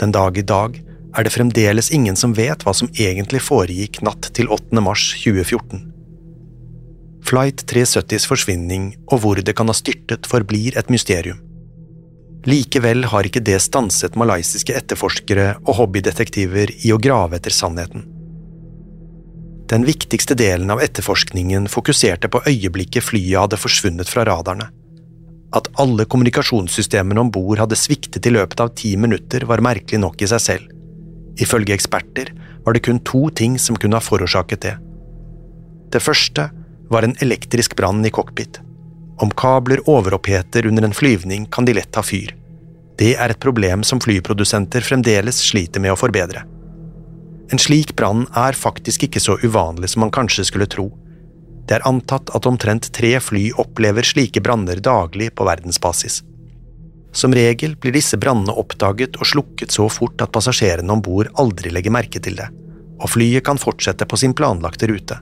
Den 0.00 0.12
dag 0.12 0.36
i 0.36 0.44
dag 0.44 0.76
er 1.16 1.24
det 1.24 1.32
fremdeles 1.32 1.90
ingen 1.92 2.16
som 2.16 2.36
vet 2.36 2.64
hva 2.64 2.76
som 2.76 2.92
egentlig 2.92 3.42
foregikk 3.44 4.02
natt 4.04 4.28
til 4.36 4.52
8. 4.52 4.84
mars 4.84 5.08
2014. 5.24 5.91
Flight 7.22 7.64
370s 7.70 8.26
forsvinning 8.28 8.92
og 9.06 9.22
hvor 9.22 9.40
det 9.40 9.54
kan 9.56 9.70
ha 9.70 9.76
styrtet, 9.76 10.26
forblir 10.28 10.76
et 10.78 10.90
mysterium. 10.92 11.38
Likevel 12.48 13.06
har 13.12 13.26
ikke 13.28 13.44
det 13.46 13.60
stanset 13.62 14.16
malaysiske 14.18 14.74
etterforskere 14.74 15.52
og 15.62 15.76
hobbydetektiver 15.78 16.72
i 16.82 16.90
å 16.90 16.98
grave 16.98 17.38
etter 17.38 17.54
sannheten. 17.54 18.08
Den 19.70 19.86
viktigste 19.86 20.34
delen 20.36 20.72
av 20.74 20.82
etterforskningen 20.84 21.68
fokuserte 21.70 22.28
på 22.28 22.42
øyeblikket 22.50 23.06
flyet 23.06 23.38
hadde 23.38 23.60
forsvunnet 23.62 24.10
fra 24.10 24.26
radarene. 24.28 24.66
At 25.54 25.70
alle 25.80 26.04
kommunikasjonssystemene 26.08 27.22
om 27.22 27.30
bord 27.32 27.60
hadde 27.62 27.78
sviktet 27.78 28.26
i 28.26 28.32
løpet 28.34 28.60
av 28.60 28.72
ti 28.76 28.96
minutter, 29.00 29.46
var 29.48 29.64
merkelig 29.64 30.00
nok 30.02 30.24
i 30.24 30.28
seg 30.28 30.42
selv. 30.42 30.74
Ifølge 31.40 31.76
eksperter 31.76 32.32
var 32.66 32.74
det 32.74 32.82
kun 32.84 33.00
to 33.06 33.28
ting 33.30 33.54
som 33.60 33.78
kunne 33.78 33.96
ha 33.96 34.04
forårsaket 34.04 34.66
det. 34.66 34.74
Det 35.92 36.02
første 36.02 36.50
var 36.92 37.06
en 37.06 37.16
elektrisk 37.24 37.76
brann 37.76 38.04
i 38.06 38.10
cockpit. 38.10 38.60
Om 39.22 39.30
kabler 39.30 39.80
overoppheter 39.88 40.66
under 40.66 40.82
en 40.82 40.94
flyvning, 40.94 41.46
kan 41.46 41.64
de 41.64 41.74
lett 41.74 41.92
ta 41.92 42.02
fyr. 42.02 42.34
Det 42.98 43.14
er 43.16 43.32
et 43.32 43.40
problem 43.40 43.84
som 43.86 44.00
flyprodusenter 44.00 44.84
fremdeles 44.84 45.38
sliter 45.48 45.80
med 45.80 45.94
å 45.94 45.98
forbedre. 45.98 46.44
En 47.52 47.60
slik 47.60 47.94
brann 47.96 48.26
er 48.38 48.56
faktisk 48.56 49.06
ikke 49.08 49.20
så 49.20 49.38
uvanlig 49.42 49.92
som 49.92 50.04
man 50.04 50.12
kanskje 50.14 50.44
skulle 50.48 50.68
tro. 50.70 50.90
Det 51.68 51.78
er 51.78 51.86
antatt 51.88 52.32
at 52.36 52.46
omtrent 52.48 52.90
tre 52.96 53.14
fly 53.20 53.50
opplever 53.60 54.06
slike 54.06 54.42
branner 54.44 54.80
daglig 54.82 55.30
på 55.36 55.46
verdensbasis. 55.48 56.22
Som 57.12 57.34
regel 57.36 57.76
blir 57.76 57.92
disse 57.92 58.16
brannene 58.16 58.54
oppdaget 58.56 59.18
og 59.20 59.28
slukket 59.28 59.74
så 59.74 59.88
fort 59.92 60.24
at 60.24 60.32
passasjerene 60.32 60.92
om 60.92 61.02
bord 61.04 61.28
aldri 61.40 61.72
legger 61.72 61.92
merke 61.92 62.22
til 62.24 62.38
det, 62.40 62.48
og 63.00 63.12
flyet 63.12 63.44
kan 63.44 63.60
fortsette 63.60 64.08
på 64.08 64.18
sin 64.20 64.32
planlagte 64.36 64.88
rute. 64.88 65.20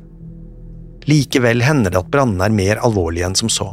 Likevel 1.09 1.63
hender 1.65 1.93
det 1.93 2.03
at 2.03 2.11
brannene 2.13 2.49
er 2.49 2.57
mer 2.57 2.83
alvorlige 2.85 3.29
enn 3.29 3.39
som 3.39 3.53
så. 3.53 3.71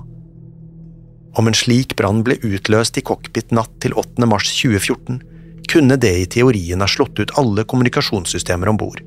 Om 1.38 1.50
en 1.50 1.58
slik 1.58 1.96
brann 2.00 2.24
ble 2.26 2.40
utløst 2.42 2.98
i 2.98 3.04
cockpit 3.06 3.52
natt 3.54 3.74
til 3.84 3.94
8. 3.94 4.26
mars 4.30 4.48
2014, 4.58 5.20
kunne 5.68 5.98
det 6.00 6.14
i 6.18 6.30
teorien 6.38 6.82
ha 6.82 6.88
slått 6.90 7.20
ut 7.20 7.34
alle 7.38 7.66
kommunikasjonssystemer 7.68 8.72
om 8.72 8.80
bord. 8.80 9.04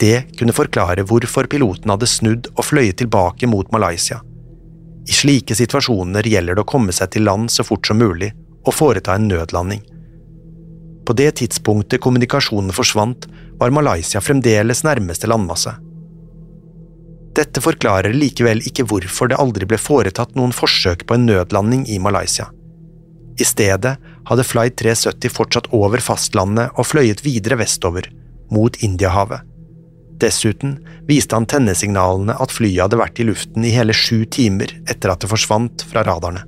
Det 0.00 0.24
kunne 0.38 0.56
forklare 0.56 1.04
hvorfor 1.06 1.46
piloten 1.50 1.92
hadde 1.92 2.08
snudd 2.10 2.48
og 2.56 2.64
fløyet 2.66 2.98
tilbake 2.98 3.46
mot 3.46 3.70
Malaysia. 3.72 4.20
I 5.04 5.14
slike 5.14 5.54
situasjoner 5.54 6.26
gjelder 6.26 6.56
det 6.56 6.64
å 6.64 6.68
komme 6.68 6.92
seg 6.96 7.12
til 7.14 7.28
land 7.28 7.52
så 7.52 7.62
fort 7.66 7.86
som 7.86 8.00
mulig 8.00 8.32
og 8.64 8.72
foreta 8.74 9.14
en 9.14 9.28
nødlanding. 9.28 9.84
På 11.04 11.12
det 11.12 11.34
tidspunktet 11.38 12.00
kommunikasjonen 12.00 12.72
forsvant, 12.72 13.28
var 13.60 13.70
Malaysia 13.70 14.22
fremdeles 14.24 14.82
nærmeste 14.82 15.28
landmasse. 15.30 15.76
Dette 17.34 17.62
forklarer 17.62 18.14
likevel 18.14 18.60
ikke 18.68 18.84
hvorfor 18.86 19.30
det 19.30 19.38
aldri 19.42 19.66
ble 19.66 19.78
foretatt 19.80 20.36
noen 20.38 20.54
forsøk 20.54 21.02
på 21.08 21.16
en 21.16 21.26
nødlanding 21.26 21.82
i 21.90 21.98
Malaysia. 21.98 22.46
I 23.34 23.46
stedet 23.46 23.96
hadde 24.28 24.46
Flight 24.46 24.76
370 24.78 25.34
fortsatt 25.34 25.66
over 25.74 26.02
fastlandet 26.04 26.70
og 26.78 26.86
fløyet 26.86 27.24
videre 27.26 27.58
vestover, 27.58 28.06
mot 28.54 28.78
Indiahavet. 28.86 29.42
Dessuten 30.22 30.76
viste 31.08 31.34
antennesignalene 31.34 32.36
at 32.38 32.54
flyet 32.54 32.84
hadde 32.84 33.00
vært 33.00 33.18
i 33.18 33.26
luften 33.26 33.66
i 33.66 33.74
hele 33.74 33.96
sju 33.96 34.22
timer 34.30 34.70
etter 34.86 35.10
at 35.10 35.24
det 35.24 35.30
forsvant 35.32 35.82
fra 35.90 36.04
radarene. 36.06 36.46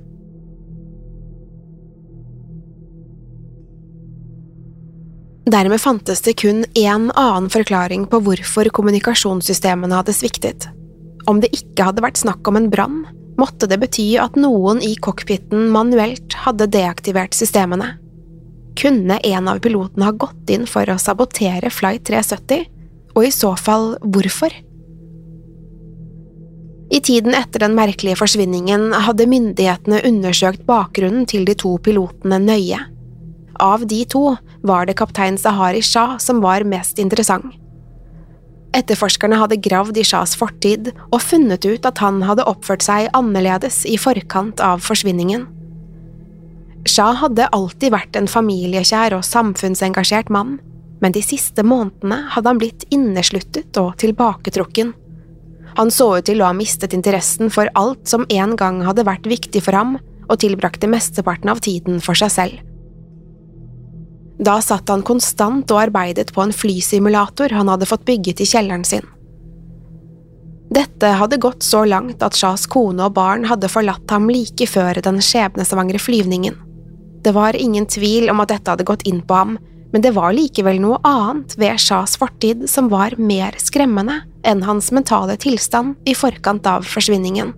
Dermed 5.47 5.79
fantes 5.79 6.23
det 6.25 6.33
kun 6.41 6.65
én 6.75 7.11
annen 7.11 7.51
forklaring 7.51 8.07
på 8.11 8.19
hvorfor 8.23 8.67
kommunikasjonssystemene 8.75 9.95
hadde 9.95 10.15
sviktet. 10.15 10.67
Om 11.27 11.41
det 11.43 11.51
ikke 11.55 11.89
hadde 11.89 12.03
vært 12.05 12.19
snakk 12.21 12.47
om 12.47 12.59
en 12.59 12.69
brann, 12.71 13.01
måtte 13.37 13.67
det 13.69 13.79
bety 13.81 14.15
at 14.21 14.37
noen 14.39 14.79
i 14.83 14.93
cockpiten 14.95 15.67
manuelt 15.73 16.37
hadde 16.45 16.69
deaktivert 16.73 17.35
systemene. 17.37 17.95
Kunne 18.77 19.17
en 19.25 19.49
av 19.49 19.59
pilotene 19.61 20.07
ha 20.07 20.13
gått 20.13 20.53
inn 20.53 20.67
for 20.69 20.87
å 20.89 20.99
sabotere 21.01 21.71
Flight 21.73 22.05
370, 22.09 22.65
og 23.17 23.25
i 23.25 23.33
så 23.33 23.53
fall 23.57 23.95
hvorfor? 24.05 24.53
I 26.87 27.01
tiden 27.03 27.35
etter 27.35 27.65
den 27.65 27.75
merkelige 27.75 28.15
forsvinningen 28.21 28.93
hadde 29.03 29.27
myndighetene 29.27 29.99
undersøkt 30.07 30.63
bakgrunnen 30.69 31.25
til 31.27 31.43
de 31.47 31.57
to 31.59 31.73
pilotene 31.83 32.39
nøye. 32.39 32.79
Av 33.59 33.83
de 33.89 34.03
to 34.07 34.37
var 34.63 34.87
det 34.87 34.95
kaptein 34.99 35.39
Sahari 35.41 35.81
Shah 35.83 36.15
som 36.21 36.39
var 36.45 36.63
mest 36.63 37.01
interessant. 37.01 37.49
Etterforskerne 38.75 39.39
hadde 39.39 39.59
gravd 39.63 39.97
i 39.97 40.05
Shahs 40.05 40.35
fortid 40.37 40.91
og 41.07 41.21
funnet 41.23 41.65
ut 41.65 41.85
at 41.87 42.01
han 42.03 42.19
hadde 42.27 42.45
oppført 42.49 42.83
seg 42.85 43.07
annerledes 43.17 43.83
i 43.87 43.95
forkant 44.01 44.61
av 44.63 44.83
forsvinningen. 44.85 45.47
Shah 46.87 47.17
hadde 47.19 47.49
alltid 47.55 47.91
vært 47.91 48.15
en 48.19 48.29
familiekjær 48.31 49.15
og 49.17 49.25
samfunnsengasjert 49.27 50.29
mann, 50.31 50.57
men 51.01 51.13
de 51.13 51.23
siste 51.23 51.63
månedene 51.67 52.23
hadde 52.33 52.51
han 52.51 52.61
blitt 52.61 52.85
innesluttet 52.93 53.77
og 53.81 53.97
tilbaketrukken. 54.01 54.93
Han 55.77 55.91
så 55.93 56.09
ut 56.17 56.25
til 56.25 56.41
å 56.41 56.49
ha 56.49 56.55
mistet 56.57 56.95
interessen 56.97 57.51
for 57.53 57.69
alt 57.77 58.07
som 58.09 58.25
en 58.33 58.55
gang 58.57 58.81
hadde 58.87 59.05
vært 59.07 59.27
viktig 59.29 59.61
for 59.67 59.77
ham, 59.77 59.97
og 60.27 60.41
tilbrakte 60.41 60.89
mesteparten 60.91 61.51
av 61.53 61.61
tiden 61.63 62.01
for 62.03 62.17
seg 62.17 62.33
selv. 62.33 62.66
Da 64.37 64.59
satt 64.61 64.89
han 64.89 65.03
konstant 65.05 65.71
og 65.73 65.87
arbeidet 65.87 66.31
på 66.33 66.43
en 66.43 66.53
flysimulator 66.53 67.53
han 67.57 67.69
hadde 67.71 67.89
fått 67.89 68.05
bygget 68.05 68.43
i 68.43 68.49
kjelleren 68.49 68.85
sin. 68.85 69.05
Dette 70.69 71.13
hadde 71.15 71.39
gått 71.41 71.63
så 71.63 71.85
langt 71.87 72.21
at 72.23 72.35
Shahs 72.35 72.67
kone 72.69 73.07
og 73.07 73.15
barn 73.15 73.47
hadde 73.47 73.69
forlatt 73.71 74.11
ham 74.11 74.27
like 74.29 74.67
før 74.67 74.99
den 75.01 75.21
skjebnesvangre 75.23 75.99
flyvningen. 76.01 76.57
Det 77.23 77.33
var 77.33 77.57
ingen 77.57 77.87
tvil 77.89 78.29
om 78.29 78.43
at 78.43 78.51
dette 78.51 78.71
hadde 78.71 78.85
gått 78.87 79.07
inn 79.09 79.23
på 79.25 79.35
ham, 79.35 79.57
men 79.93 80.03
det 80.03 80.13
var 80.13 80.35
likevel 80.35 80.81
noe 80.83 80.99
annet 81.07 81.55
ved 81.57 81.79
Shahs 81.81 82.17
fortid 82.19 82.67
som 82.69 82.91
var 82.91 83.15
mer 83.17 83.55
skremmende 83.63 84.19
enn 84.47 84.61
hans 84.67 84.91
mentale 84.93 85.37
tilstand 85.39 85.95
i 86.05 86.13
forkant 86.15 86.67
av 86.67 86.85
forsvinningen. 86.85 87.55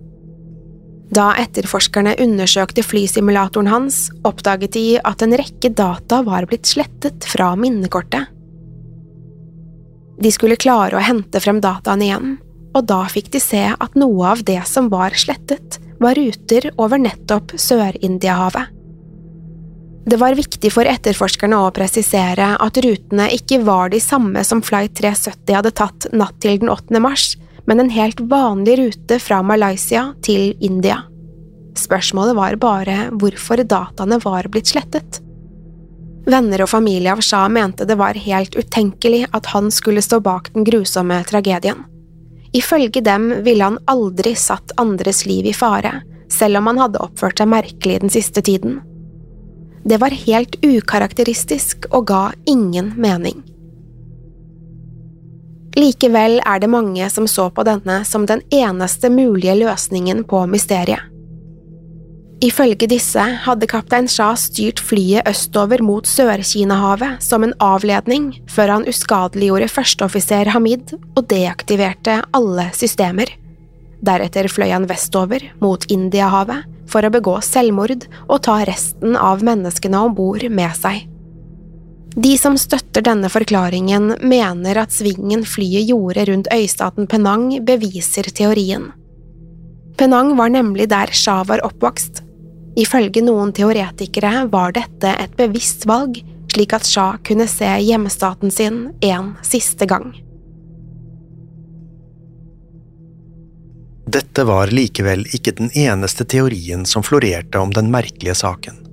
Da 1.10 1.32
etterforskerne 1.42 2.14
undersøkte 2.22 2.84
flysimulatoren 2.86 3.70
hans, 3.70 4.08
oppdaget 4.26 4.76
de 4.76 4.84
at 5.02 5.24
en 5.26 5.34
rekke 5.38 5.72
data 5.74 6.20
var 6.26 6.46
blitt 6.50 6.70
slettet 6.70 7.26
fra 7.26 7.52
minnekortet. 7.58 8.30
De 10.20 10.30
skulle 10.30 10.60
klare 10.60 10.98
å 10.98 11.02
hente 11.02 11.40
frem 11.42 11.58
dataene 11.64 12.06
igjen, 12.06 12.34
og 12.76 12.86
da 12.86 13.02
fikk 13.10 13.32
de 13.34 13.40
se 13.42 13.62
at 13.72 13.96
noe 13.98 14.34
av 14.34 14.44
det 14.46 14.60
som 14.68 14.90
var 14.92 15.16
slettet, 15.18 15.80
var 16.00 16.14
ruter 16.16 16.70
over 16.80 17.00
nettopp 17.00 17.56
Sør-Indiahavet. 17.58 18.76
Det 20.10 20.16
var 20.16 20.34
viktig 20.34 20.70
for 20.72 20.88
etterforskerne 20.88 21.58
å 21.60 21.72
presisere 21.76 22.54
at 22.56 22.78
rutene 22.82 23.26
ikke 23.36 23.60
var 23.66 23.92
de 23.92 24.00
samme 24.00 24.42
som 24.46 24.62
Flight 24.64 24.94
370 24.98 25.58
hadde 25.58 25.74
tatt 25.76 26.06
natt 26.16 26.38
til 26.40 26.56
den 26.62 26.72
8. 26.72 27.02
mars, 27.02 27.34
men 27.66 27.80
en 27.80 27.90
helt 27.90 28.20
vanlig 28.20 28.78
rute 28.78 29.18
fra 29.22 29.42
Malaysia 29.42 30.10
til 30.22 30.54
India. 30.60 31.02
Spørsmålet 31.78 32.36
var 32.36 32.56
bare 32.60 32.96
hvorfor 33.12 33.62
dataene 33.64 34.18
var 34.22 34.48
blitt 34.52 34.72
slettet. 34.72 35.20
Venner 36.30 36.62
og 36.62 36.70
familie 36.70 37.12
av 37.14 37.22
Shah 37.24 37.48
mente 37.48 37.86
det 37.88 37.96
var 37.98 38.18
helt 38.18 38.56
utenkelig 38.56 39.24
at 39.36 39.50
han 39.54 39.70
skulle 39.72 40.02
stå 40.04 40.20
bak 40.24 40.52
den 40.54 40.66
grusomme 40.68 41.22
tragedien. 41.28 41.86
Ifølge 42.52 43.00
dem 43.00 43.30
ville 43.46 43.64
han 43.64 43.78
aldri 43.90 44.34
satt 44.34 44.74
andres 44.80 45.24
liv 45.26 45.46
i 45.46 45.54
fare, 45.54 46.00
selv 46.30 46.58
om 46.58 46.70
han 46.70 46.80
hadde 46.82 47.02
oppført 47.02 47.38
seg 47.38 47.50
merkelig 47.50 48.00
den 48.02 48.12
siste 48.12 48.42
tiden. 48.42 48.80
Det 49.86 50.00
var 50.02 50.14
helt 50.26 50.58
ukarakteristisk 50.64 51.86
og 51.90 52.10
ga 52.10 52.24
ingen 52.50 52.92
mening. 53.00 53.40
Likevel 55.78 56.40
er 56.42 56.58
det 56.58 56.70
mange 56.70 57.06
som 57.12 57.28
så 57.30 57.46
på 57.54 57.62
denne 57.66 58.00
som 58.08 58.26
den 58.26 58.42
eneste 58.50 59.10
mulige 59.12 59.54
løsningen 59.60 60.24
på 60.26 60.42
mysteriet. 60.50 61.06
Ifølge 62.40 62.88
disse 62.88 63.20
hadde 63.44 63.68
kaptein 63.68 64.06
Shah 64.08 64.32
styrt 64.40 64.80
flyet 64.80 65.28
østover 65.28 65.82
mot 65.84 66.08
Sør-Kina-havet 66.08 67.20
som 67.20 67.44
en 67.44 67.52
avledning 67.60 68.30
før 68.48 68.78
han 68.78 68.88
uskadeliggjorde 68.88 69.68
førsteoffiser 69.68 70.48
Hamid 70.54 70.94
og 70.96 71.26
deaktiverte 71.28 72.22
alle 72.32 72.70
systemer. 72.72 73.28
Deretter 74.00 74.48
fløy 74.48 74.70
han 74.72 74.88
vestover 74.88 75.44
mot 75.60 75.84
Indiahavet 75.92 76.64
for 76.88 77.04
å 77.04 77.12
begå 77.12 77.36
selvmord 77.44 78.08
og 78.24 78.40
ta 78.48 78.56
resten 78.64 79.20
av 79.20 79.44
menneskene 79.44 80.00
om 80.00 80.16
bord 80.16 80.48
med 80.48 80.80
seg. 80.80 81.09
De 82.16 82.32
som 82.38 82.56
støtter 82.58 83.04
denne 83.06 83.28
forklaringen, 83.30 84.16
mener 84.22 84.80
at 84.82 84.94
svingen 84.94 85.44
flyet 85.46 85.86
gjorde 85.90 86.24
rundt 86.26 86.48
øystaten 86.52 87.06
Penang, 87.06 87.52
beviser 87.64 88.26
teorien. 88.34 88.90
Penang 89.96 90.34
var 90.36 90.50
nemlig 90.50 90.88
der 90.90 91.12
Shah 91.14 91.44
var 91.46 91.62
oppvokst. 91.66 92.24
Ifølge 92.80 93.22
noen 93.22 93.52
teoretikere 93.54 94.48
var 94.50 94.74
dette 94.74 95.14
et 95.22 95.36
bevisst 95.38 95.86
valg, 95.86 96.18
slik 96.50 96.74
at 96.74 96.88
Shah 96.88 97.20
kunne 97.26 97.46
se 97.50 97.68
hjemstaten 97.84 98.50
sin 98.50 98.82
en 99.06 99.34
siste 99.46 99.86
gang. 99.86 100.10
Dette 104.10 104.42
var 104.42 104.72
likevel 104.74 105.28
ikke 105.30 105.54
den 105.60 105.70
eneste 105.78 106.24
teorien 106.26 106.82
som 106.88 107.04
florerte 107.06 107.60
om 107.62 107.70
den 107.70 107.92
merkelige 107.94 108.34
saken. 108.40 108.89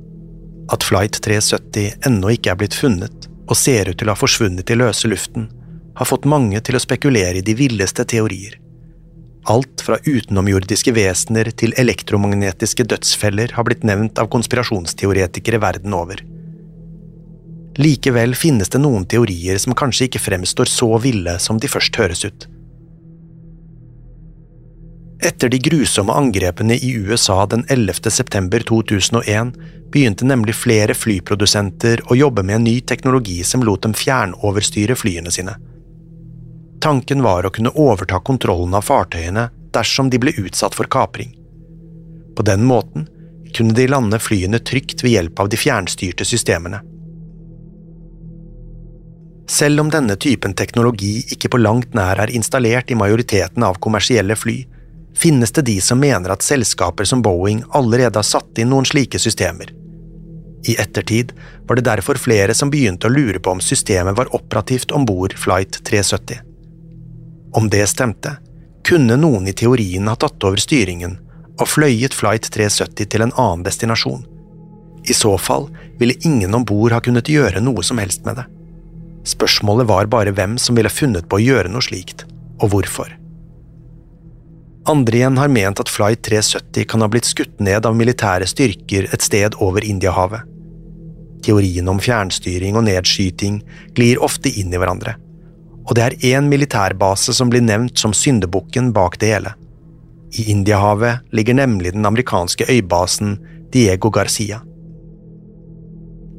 At 0.74 0.84
Flight 0.84 1.22
370 1.24 2.08
ennå 2.08 2.34
ikke 2.36 2.52
er 2.52 2.60
blitt 2.60 2.76
funnet 2.76 3.28
og 3.48 3.56
ser 3.56 3.88
ut 3.88 3.98
til 4.00 4.10
å 4.10 4.16
ha 4.16 4.20
forsvunnet 4.20 4.70
i 4.74 4.76
løse 4.76 5.08
luften, 5.08 5.48
har 5.96 6.10
fått 6.10 6.28
mange 6.28 6.60
til 6.62 6.76
å 6.76 6.82
spekulere 6.84 7.40
i 7.40 7.46
de 7.46 7.56
villeste 7.58 8.04
teorier. 8.06 8.58
Alt 9.48 9.80
fra 9.86 9.96
utenomjordiske 10.04 10.92
vesener 10.92 11.48
til 11.56 11.72
elektromagnetiske 11.80 12.84
dødsfeller 12.92 13.54
har 13.56 13.64
blitt 13.64 13.86
nevnt 13.88 14.20
av 14.20 14.28
konspirasjonsteoretikere 14.34 15.62
verden 15.64 15.96
over. 15.96 16.20
Likevel 17.80 18.36
finnes 18.36 18.74
det 18.74 18.82
noen 18.84 19.06
teorier 19.08 19.62
som 19.64 19.76
kanskje 19.78 20.10
ikke 20.10 20.26
fremstår 20.26 20.68
så 20.68 20.90
ville 21.00 21.38
som 21.40 21.62
de 21.62 21.72
først 21.72 21.96
høres 22.02 22.26
ut. 22.28 22.48
Etter 25.20 25.50
de 25.50 25.58
grusomme 25.58 26.14
angrepene 26.14 26.76
i 26.76 26.92
USA 26.94 27.46
den 27.46 27.66
11. 27.68 27.94
september 28.12 28.60
2001 28.60 29.54
begynte 29.92 30.26
nemlig 30.26 30.56
flere 30.56 30.94
flyprodusenter 30.94 32.04
å 32.06 32.16
jobbe 32.16 32.44
med 32.44 32.56
en 32.56 32.68
ny 32.68 32.76
teknologi 32.82 33.40
som 33.44 33.64
lot 33.66 33.82
dem 33.82 33.96
fjernoverstyre 33.98 34.96
flyene 34.96 35.34
sine. 35.34 35.56
Tanken 36.82 37.24
var 37.26 37.48
å 37.48 37.50
kunne 37.50 37.74
overta 37.74 38.20
kontrollen 38.20 38.78
av 38.78 38.86
fartøyene 38.86 39.48
dersom 39.74 40.14
de 40.14 40.22
ble 40.22 40.36
utsatt 40.38 40.78
for 40.78 40.86
kapring. 40.86 41.34
På 42.38 42.46
den 42.46 42.68
måten 42.70 43.10
kunne 43.58 43.74
de 43.74 43.88
lande 43.90 44.20
flyene 44.22 44.62
trygt 44.62 45.02
ved 45.02 45.16
hjelp 45.16 45.40
av 45.40 45.50
de 45.50 45.58
fjernstyrte 45.58 46.30
systemene. 46.30 46.84
Selv 49.50 49.82
om 49.82 49.90
denne 49.90 50.14
typen 50.20 50.54
teknologi 50.54 51.24
ikke 51.34 51.50
på 51.50 51.58
langt 51.64 51.94
nær 51.98 52.20
er 52.22 52.34
installert 52.36 52.92
i 52.92 52.98
majoriteten 53.00 53.64
av 53.66 53.80
kommersielle 53.82 54.36
fly, 54.38 54.60
finnes 55.18 55.52
det 55.52 55.66
de 55.68 55.82
som 55.82 56.00
mener 56.00 56.30
at 56.30 56.46
selskaper 56.46 57.08
som 57.10 57.22
Boeing 57.26 57.64
allerede 57.70 58.20
har 58.20 58.28
satt 58.28 58.62
inn 58.62 58.70
noen 58.70 58.86
slike 58.86 59.20
systemer. 59.20 59.74
I 60.68 60.76
ettertid 60.82 61.34
var 61.68 61.76
det 61.76 61.88
derfor 61.88 62.20
flere 62.22 62.54
som 62.54 62.70
begynte 62.70 63.08
å 63.08 63.14
lure 63.14 63.40
på 63.40 63.54
om 63.56 63.62
systemet 63.64 64.18
var 64.18 64.30
operativt 64.36 64.92
om 64.92 65.06
bord 65.06 65.34
Flight 65.38 65.80
370. 65.86 66.42
Om 67.58 67.70
det 67.74 67.86
stemte, 67.90 68.38
kunne 68.88 69.18
noen 69.20 69.48
i 69.48 69.56
teorien 69.58 70.08
ha 70.08 70.16
tatt 70.16 70.44
over 70.44 70.62
styringen 70.62 71.18
og 71.58 71.70
fløyet 71.70 72.14
Flight 72.14 72.50
370 72.54 73.10
til 73.14 73.26
en 73.26 73.34
annen 73.36 73.66
destinasjon. 73.66 74.26
I 75.08 75.16
så 75.16 75.38
fall 75.40 75.70
ville 75.98 76.20
ingen 76.28 76.54
om 76.54 76.66
bord 76.68 76.94
ha 76.94 77.02
kunnet 77.02 77.30
gjøre 77.32 77.64
noe 77.64 77.84
som 77.84 77.98
helst 78.02 78.26
med 78.28 78.38
det. 78.42 78.46
Spørsmålet 79.28 79.88
var 79.90 80.12
bare 80.12 80.34
hvem 80.36 80.58
som 80.62 80.78
ville 80.78 80.92
funnet 80.92 81.28
på 81.30 81.40
å 81.40 81.44
gjøre 81.44 81.72
noe 81.72 81.84
slikt, 81.84 82.26
og 82.62 82.72
hvorfor. 82.74 83.10
Andre 84.88 85.18
igjen 85.18 85.38
har 85.38 85.52
ment 85.52 85.82
at 85.84 85.90
Flight 85.92 86.22
370 86.24 86.86
kan 86.88 87.04
ha 87.04 87.10
blitt 87.12 87.28
skutt 87.28 87.60
ned 87.60 87.86
av 87.86 87.96
militære 88.00 88.48
styrker 88.48 89.10
et 89.12 89.26
sted 89.26 89.58
over 89.60 89.84
Indiahavet. 89.84 90.46
Teorien 91.44 91.90
om 91.92 92.00
fjernstyring 92.00 92.78
og 92.80 92.86
nedskyting 92.88 93.60
glir 93.98 94.24
ofte 94.24 94.48
inn 94.48 94.72
i 94.72 94.80
hverandre, 94.80 95.18
og 95.84 95.92
det 96.00 96.06
er 96.06 96.18
én 96.32 96.48
militærbase 96.48 97.36
som 97.36 97.52
blir 97.52 97.66
nevnt 97.68 98.00
som 98.00 98.16
syndebukken 98.16 98.94
bak 98.96 99.20
det 99.20 99.34
hele. 99.34 99.54
I 100.40 100.48
Indiahavet 100.56 101.28
ligger 101.36 101.60
nemlig 101.60 101.92
den 101.94 102.08
amerikanske 102.08 102.72
øybasen 102.72 103.38
Diego 103.76 104.10
Garcia. 104.10 104.62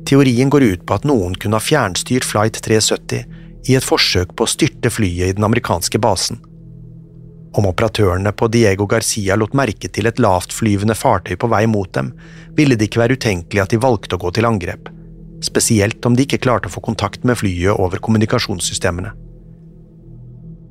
Teorien 0.09 0.49
går 0.49 0.65
ut 0.65 0.89
på 0.89 0.97
at 0.97 1.05
noen 1.05 1.37
kunne 1.37 1.61
ha 1.61 1.65
fjernstyrt 1.65 2.25
Flight 2.25 2.63
370 2.65 3.69
i 3.69 3.77
et 3.77 3.85
forsøk 3.85 4.33
på 4.33 4.47
å 4.47 4.57
styrte 4.57 4.89
flyet 4.93 5.35
i 5.35 5.37
den 5.37 5.45
amerikanske 5.45 6.01
basen. 6.01 6.41
Om 7.57 7.67
operatørene 7.71 8.33
på 8.37 8.49
Diego 8.53 8.87
Garcia 8.87 9.37
lot 9.39 9.55
merke 9.57 9.89
til 9.89 10.09
et 10.11 10.21
lavtflyvende 10.21 10.97
fartøy 10.99 11.37
på 11.41 11.49
vei 11.49 11.65
mot 11.71 11.89
dem, 11.97 12.13
ville 12.57 12.77
det 12.77 12.91
ikke 12.91 13.01
være 13.05 13.17
utenkelig 13.17 13.63
at 13.63 13.73
de 13.73 13.81
valgte 13.81 14.19
å 14.19 14.23
gå 14.23 14.35
til 14.37 14.49
angrep, 14.49 14.91
spesielt 15.45 16.05
om 16.05 16.17
de 16.17 16.27
ikke 16.27 16.43
klarte 16.45 16.69
å 16.69 16.75
få 16.75 16.85
kontakt 16.85 17.25
med 17.25 17.41
flyet 17.41 17.79
over 17.79 18.03
kommunikasjonssystemene. 18.05 19.15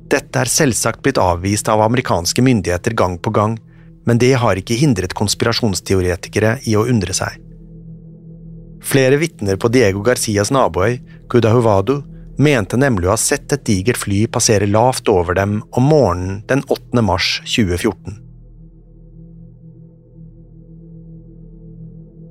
Dette 0.08 0.40
er 0.40 0.48
selvsagt 0.48 1.02
blitt 1.04 1.18
avvist 1.20 1.68
av 1.68 1.82
amerikanske 1.84 2.44
myndigheter 2.44 2.94
gang 2.96 3.18
på 3.20 3.32
gang, 3.34 3.58
men 4.08 4.20
det 4.22 4.32
har 4.40 4.56
ikke 4.56 4.78
hindret 4.78 5.12
konspirasjonsteoretikere 5.18 6.54
i 6.70 6.78
å 6.78 6.86
undre 6.88 7.12
seg. 7.16 7.34
Flere 8.88 9.18
vitner 9.20 9.58
på 9.60 9.68
Diego 9.68 10.00
Garcias 10.06 10.52
naboøy, 10.54 10.96
Cudahuvado, 11.28 11.98
mente 12.38 12.78
nemlig 12.78 13.08
å 13.08 13.14
ha 13.16 13.20
sett 13.20 13.52
et 13.52 13.66
digert 13.66 13.98
fly 13.98 14.24
passere 14.30 14.68
lavt 14.70 15.10
over 15.10 15.36
dem 15.38 15.60
om 15.76 15.90
morgenen 15.90 16.40
den 16.48 16.62
8. 16.70 17.02
mars 17.02 17.38
2014. 17.44 18.24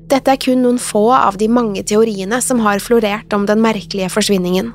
Dette 0.07 0.31
er 0.31 0.39
kun 0.39 0.61
noen 0.63 0.79
få 0.79 1.09
av 1.11 1.35
de 1.39 1.49
mange 1.51 1.83
teoriene 1.83 2.39
som 2.41 2.61
har 2.63 2.79
florert 2.79 3.33
om 3.35 3.43
den 3.47 3.59
merkelige 3.59 4.07
forsvinningen. 4.13 4.71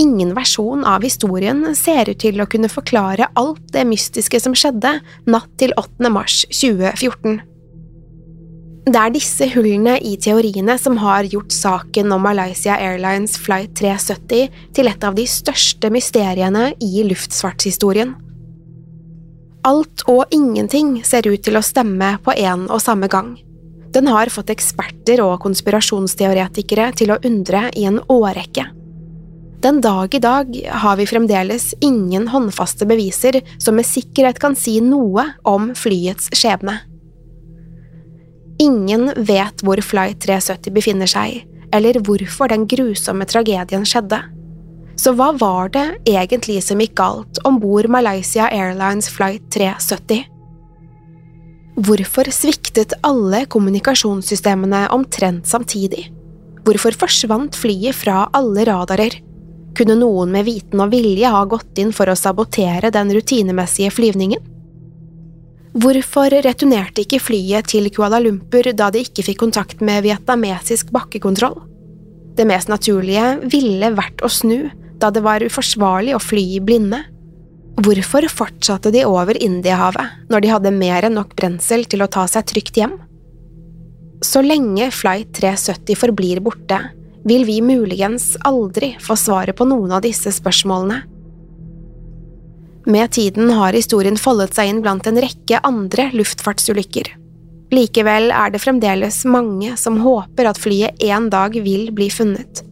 Ingen 0.00 0.34
versjon 0.36 0.84
av 0.84 1.02
historien 1.04 1.64
ser 1.76 2.10
ut 2.12 2.20
til 2.20 2.40
å 2.40 2.48
kunne 2.48 2.68
forklare 2.72 3.30
alt 3.40 3.62
det 3.72 3.86
mystiske 3.88 4.40
som 4.40 4.54
skjedde 4.56 4.98
natt 5.32 5.50
til 5.60 5.72
8. 5.80 6.12
mars 6.12 6.42
2014. 6.52 7.40
Det 8.80 8.96
er 8.96 9.12
disse 9.12 9.44
hullene 9.52 9.98
i 10.00 10.14
teoriene 10.16 10.78
som 10.80 10.96
har 11.02 11.28
gjort 11.28 11.52
saken 11.52 12.14
om 12.16 12.22
Malaysia 12.24 12.78
Airlines 12.80 13.36
Flight 13.38 13.74
370 13.76 14.48
til 14.76 14.88
et 14.88 15.04
av 15.04 15.18
de 15.18 15.26
største 15.28 15.90
mysteriene 15.92 16.70
i 16.80 17.04
luftfartshistorien. 17.04 18.14
Alt 19.68 20.06
og 20.08 20.32
ingenting 20.32 21.02
ser 21.04 21.28
ut 21.28 21.44
til 21.44 21.60
å 21.60 21.64
stemme 21.64 22.14
på 22.24 22.32
en 22.40 22.64
og 22.70 22.80
samme 22.80 23.10
gang. 23.12 23.34
Den 23.92 24.08
har 24.08 24.32
fått 24.32 24.52
eksperter 24.54 25.20
og 25.26 25.42
konspirasjonsteoretikere 25.44 26.88
til 26.96 27.12
å 27.12 27.20
undre 27.26 27.66
i 27.76 27.84
en 27.90 28.00
årrekke. 28.08 28.70
Den 29.60 29.82
dag 29.84 30.14
i 30.16 30.22
dag 30.24 30.54
har 30.72 30.96
vi 30.96 31.04
fremdeles 31.10 31.74
ingen 31.84 32.30
håndfaste 32.32 32.88
beviser 32.88 33.42
som 33.60 33.76
med 33.76 33.84
sikkerhet 33.84 34.40
kan 34.40 34.56
si 34.56 34.78
noe 34.80 35.26
om 35.44 35.74
flyets 35.76 36.32
skjebne. 36.32 36.78
Ingen 38.60 39.08
vet 39.16 39.62
hvor 39.64 39.80
Flight 39.80 40.20
370 40.26 40.74
befinner 40.76 41.08
seg, 41.08 41.46
eller 41.72 41.96
hvorfor 42.04 42.50
den 42.52 42.66
grusomme 42.68 43.24
tragedien 43.28 43.86
skjedde. 43.88 44.18
Så 45.00 45.14
hva 45.16 45.30
var 45.40 45.70
det 45.72 45.86
egentlig 46.10 46.58
som 46.66 46.80
gikk 46.82 46.98
galt 47.00 47.40
om 47.48 47.56
bord 47.62 47.88
Malaysia 47.88 48.50
Airlines 48.52 49.08
Flight 49.08 49.46
370? 49.54 50.26
Hvorfor 51.80 52.28
sviktet 52.34 52.92
alle 53.06 53.46
kommunikasjonssystemene 53.48 54.82
omtrent 54.92 55.48
samtidig? 55.48 56.10
Hvorfor 56.66 56.98
forsvant 57.00 57.56
flyet 57.56 57.96
fra 57.96 58.26
alle 58.36 58.66
radarer? 58.68 59.16
Kunne 59.78 59.96
noen 59.96 60.34
med 60.34 60.44
viten 60.44 60.82
og 60.84 60.92
vilje 60.92 61.30
ha 61.32 61.40
gått 61.48 61.80
inn 61.80 61.94
for 61.96 62.10
å 62.12 62.18
sabotere 62.18 62.92
den 62.92 63.14
rutinemessige 63.16 63.94
flyvningen? 63.96 64.49
Hvorfor 65.70 66.34
returnerte 66.42 67.04
ikke 67.04 67.20
flyet 67.22 67.68
til 67.70 67.86
Kuala 67.94 68.18
Lumpur 68.18 68.66
da 68.74 68.88
de 68.90 69.04
ikke 69.04 69.22
fikk 69.22 69.38
kontakt 69.44 69.84
med 69.86 70.02
vietnamesisk 70.02 70.90
bakkekontroll? 70.90 71.60
Det 72.34 72.46
mest 72.48 72.70
naturlige 72.72 73.36
ville 73.52 73.92
vært 73.94 74.24
å 74.26 74.30
snu, 74.32 74.66
da 74.98 75.12
det 75.14 75.22
var 75.22 75.44
uforsvarlig 75.46 76.16
å 76.16 76.22
fly 76.22 76.42
i 76.56 76.62
blinde. 76.64 76.98
Hvorfor 77.80 78.26
fortsatte 78.32 78.90
de 78.90 79.04
over 79.06 79.38
Indiahavet 79.38 80.26
når 80.32 80.42
de 80.42 80.50
hadde 80.50 80.74
mer 80.74 81.06
enn 81.06 81.14
nok 81.20 81.36
brensel 81.38 81.86
til 81.86 82.02
å 82.02 82.10
ta 82.10 82.26
seg 82.26 82.50
trygt 82.50 82.80
hjem? 82.80 82.98
Så 84.26 84.42
lenge 84.42 84.90
Flight 84.92 85.30
370 85.38 85.96
forblir 85.96 86.42
borte, 86.44 86.80
vil 87.24 87.46
vi 87.46 87.60
muligens 87.62 88.34
aldri 88.48 88.96
få 89.00 89.14
svaret 89.16 89.56
på 89.56 89.68
noen 89.70 89.94
av 89.94 90.02
disse 90.02 90.34
spørsmålene. 90.34 91.04
Med 92.86 93.12
tiden 93.12 93.50
har 93.50 93.76
historien 93.76 94.16
foldet 94.16 94.54
seg 94.56 94.70
inn 94.70 94.80
blant 94.84 95.06
en 95.06 95.20
rekke 95.20 95.60
andre 95.66 96.08
luftfartsulykker. 96.16 97.12
Likevel 97.70 98.32
er 98.34 98.50
det 98.50 98.62
fremdeles 98.62 99.22
mange 99.28 99.76
som 99.78 100.00
håper 100.02 100.48
at 100.50 100.58
flyet 100.58 101.02
en 101.06 101.28
dag 101.30 101.54
vil 101.62 101.90
bli 101.94 102.08
funnet. 102.10 102.64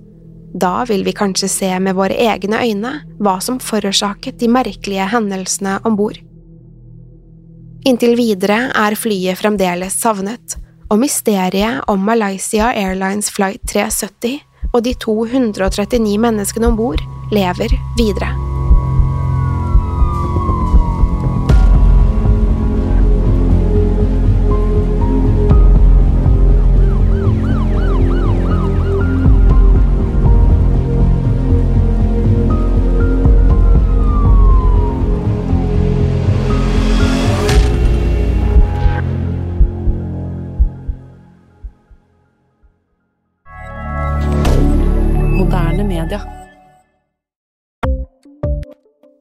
Da 0.58 0.82
vil 0.88 1.04
vi 1.04 1.12
kanskje 1.14 1.50
se 1.52 1.68
med 1.78 1.94
våre 1.94 2.16
egne 2.16 2.62
øyne 2.64 2.94
hva 3.20 3.36
som 3.44 3.60
forårsaket 3.62 4.40
de 4.40 4.48
merkelige 4.50 5.06
hendelsene 5.12 5.76
om 5.84 5.98
bord. 5.98 6.18
Inntil 7.86 8.16
videre 8.18 8.72
er 8.74 8.98
flyet 8.98 9.38
fremdeles 9.38 10.00
savnet, 10.00 10.58
og 10.88 10.98
mysteriet 11.04 11.84
om 11.86 12.00
Malaysia 12.00 12.72
Airlines 12.72 13.30
Flight 13.30 13.62
370 13.70 14.40
og 14.72 14.82
de 14.84 14.96
239 15.04 16.18
menneskene 16.20 16.72
om 16.72 16.76
bord 16.80 17.04
lever 17.32 17.76
videre. 18.00 18.47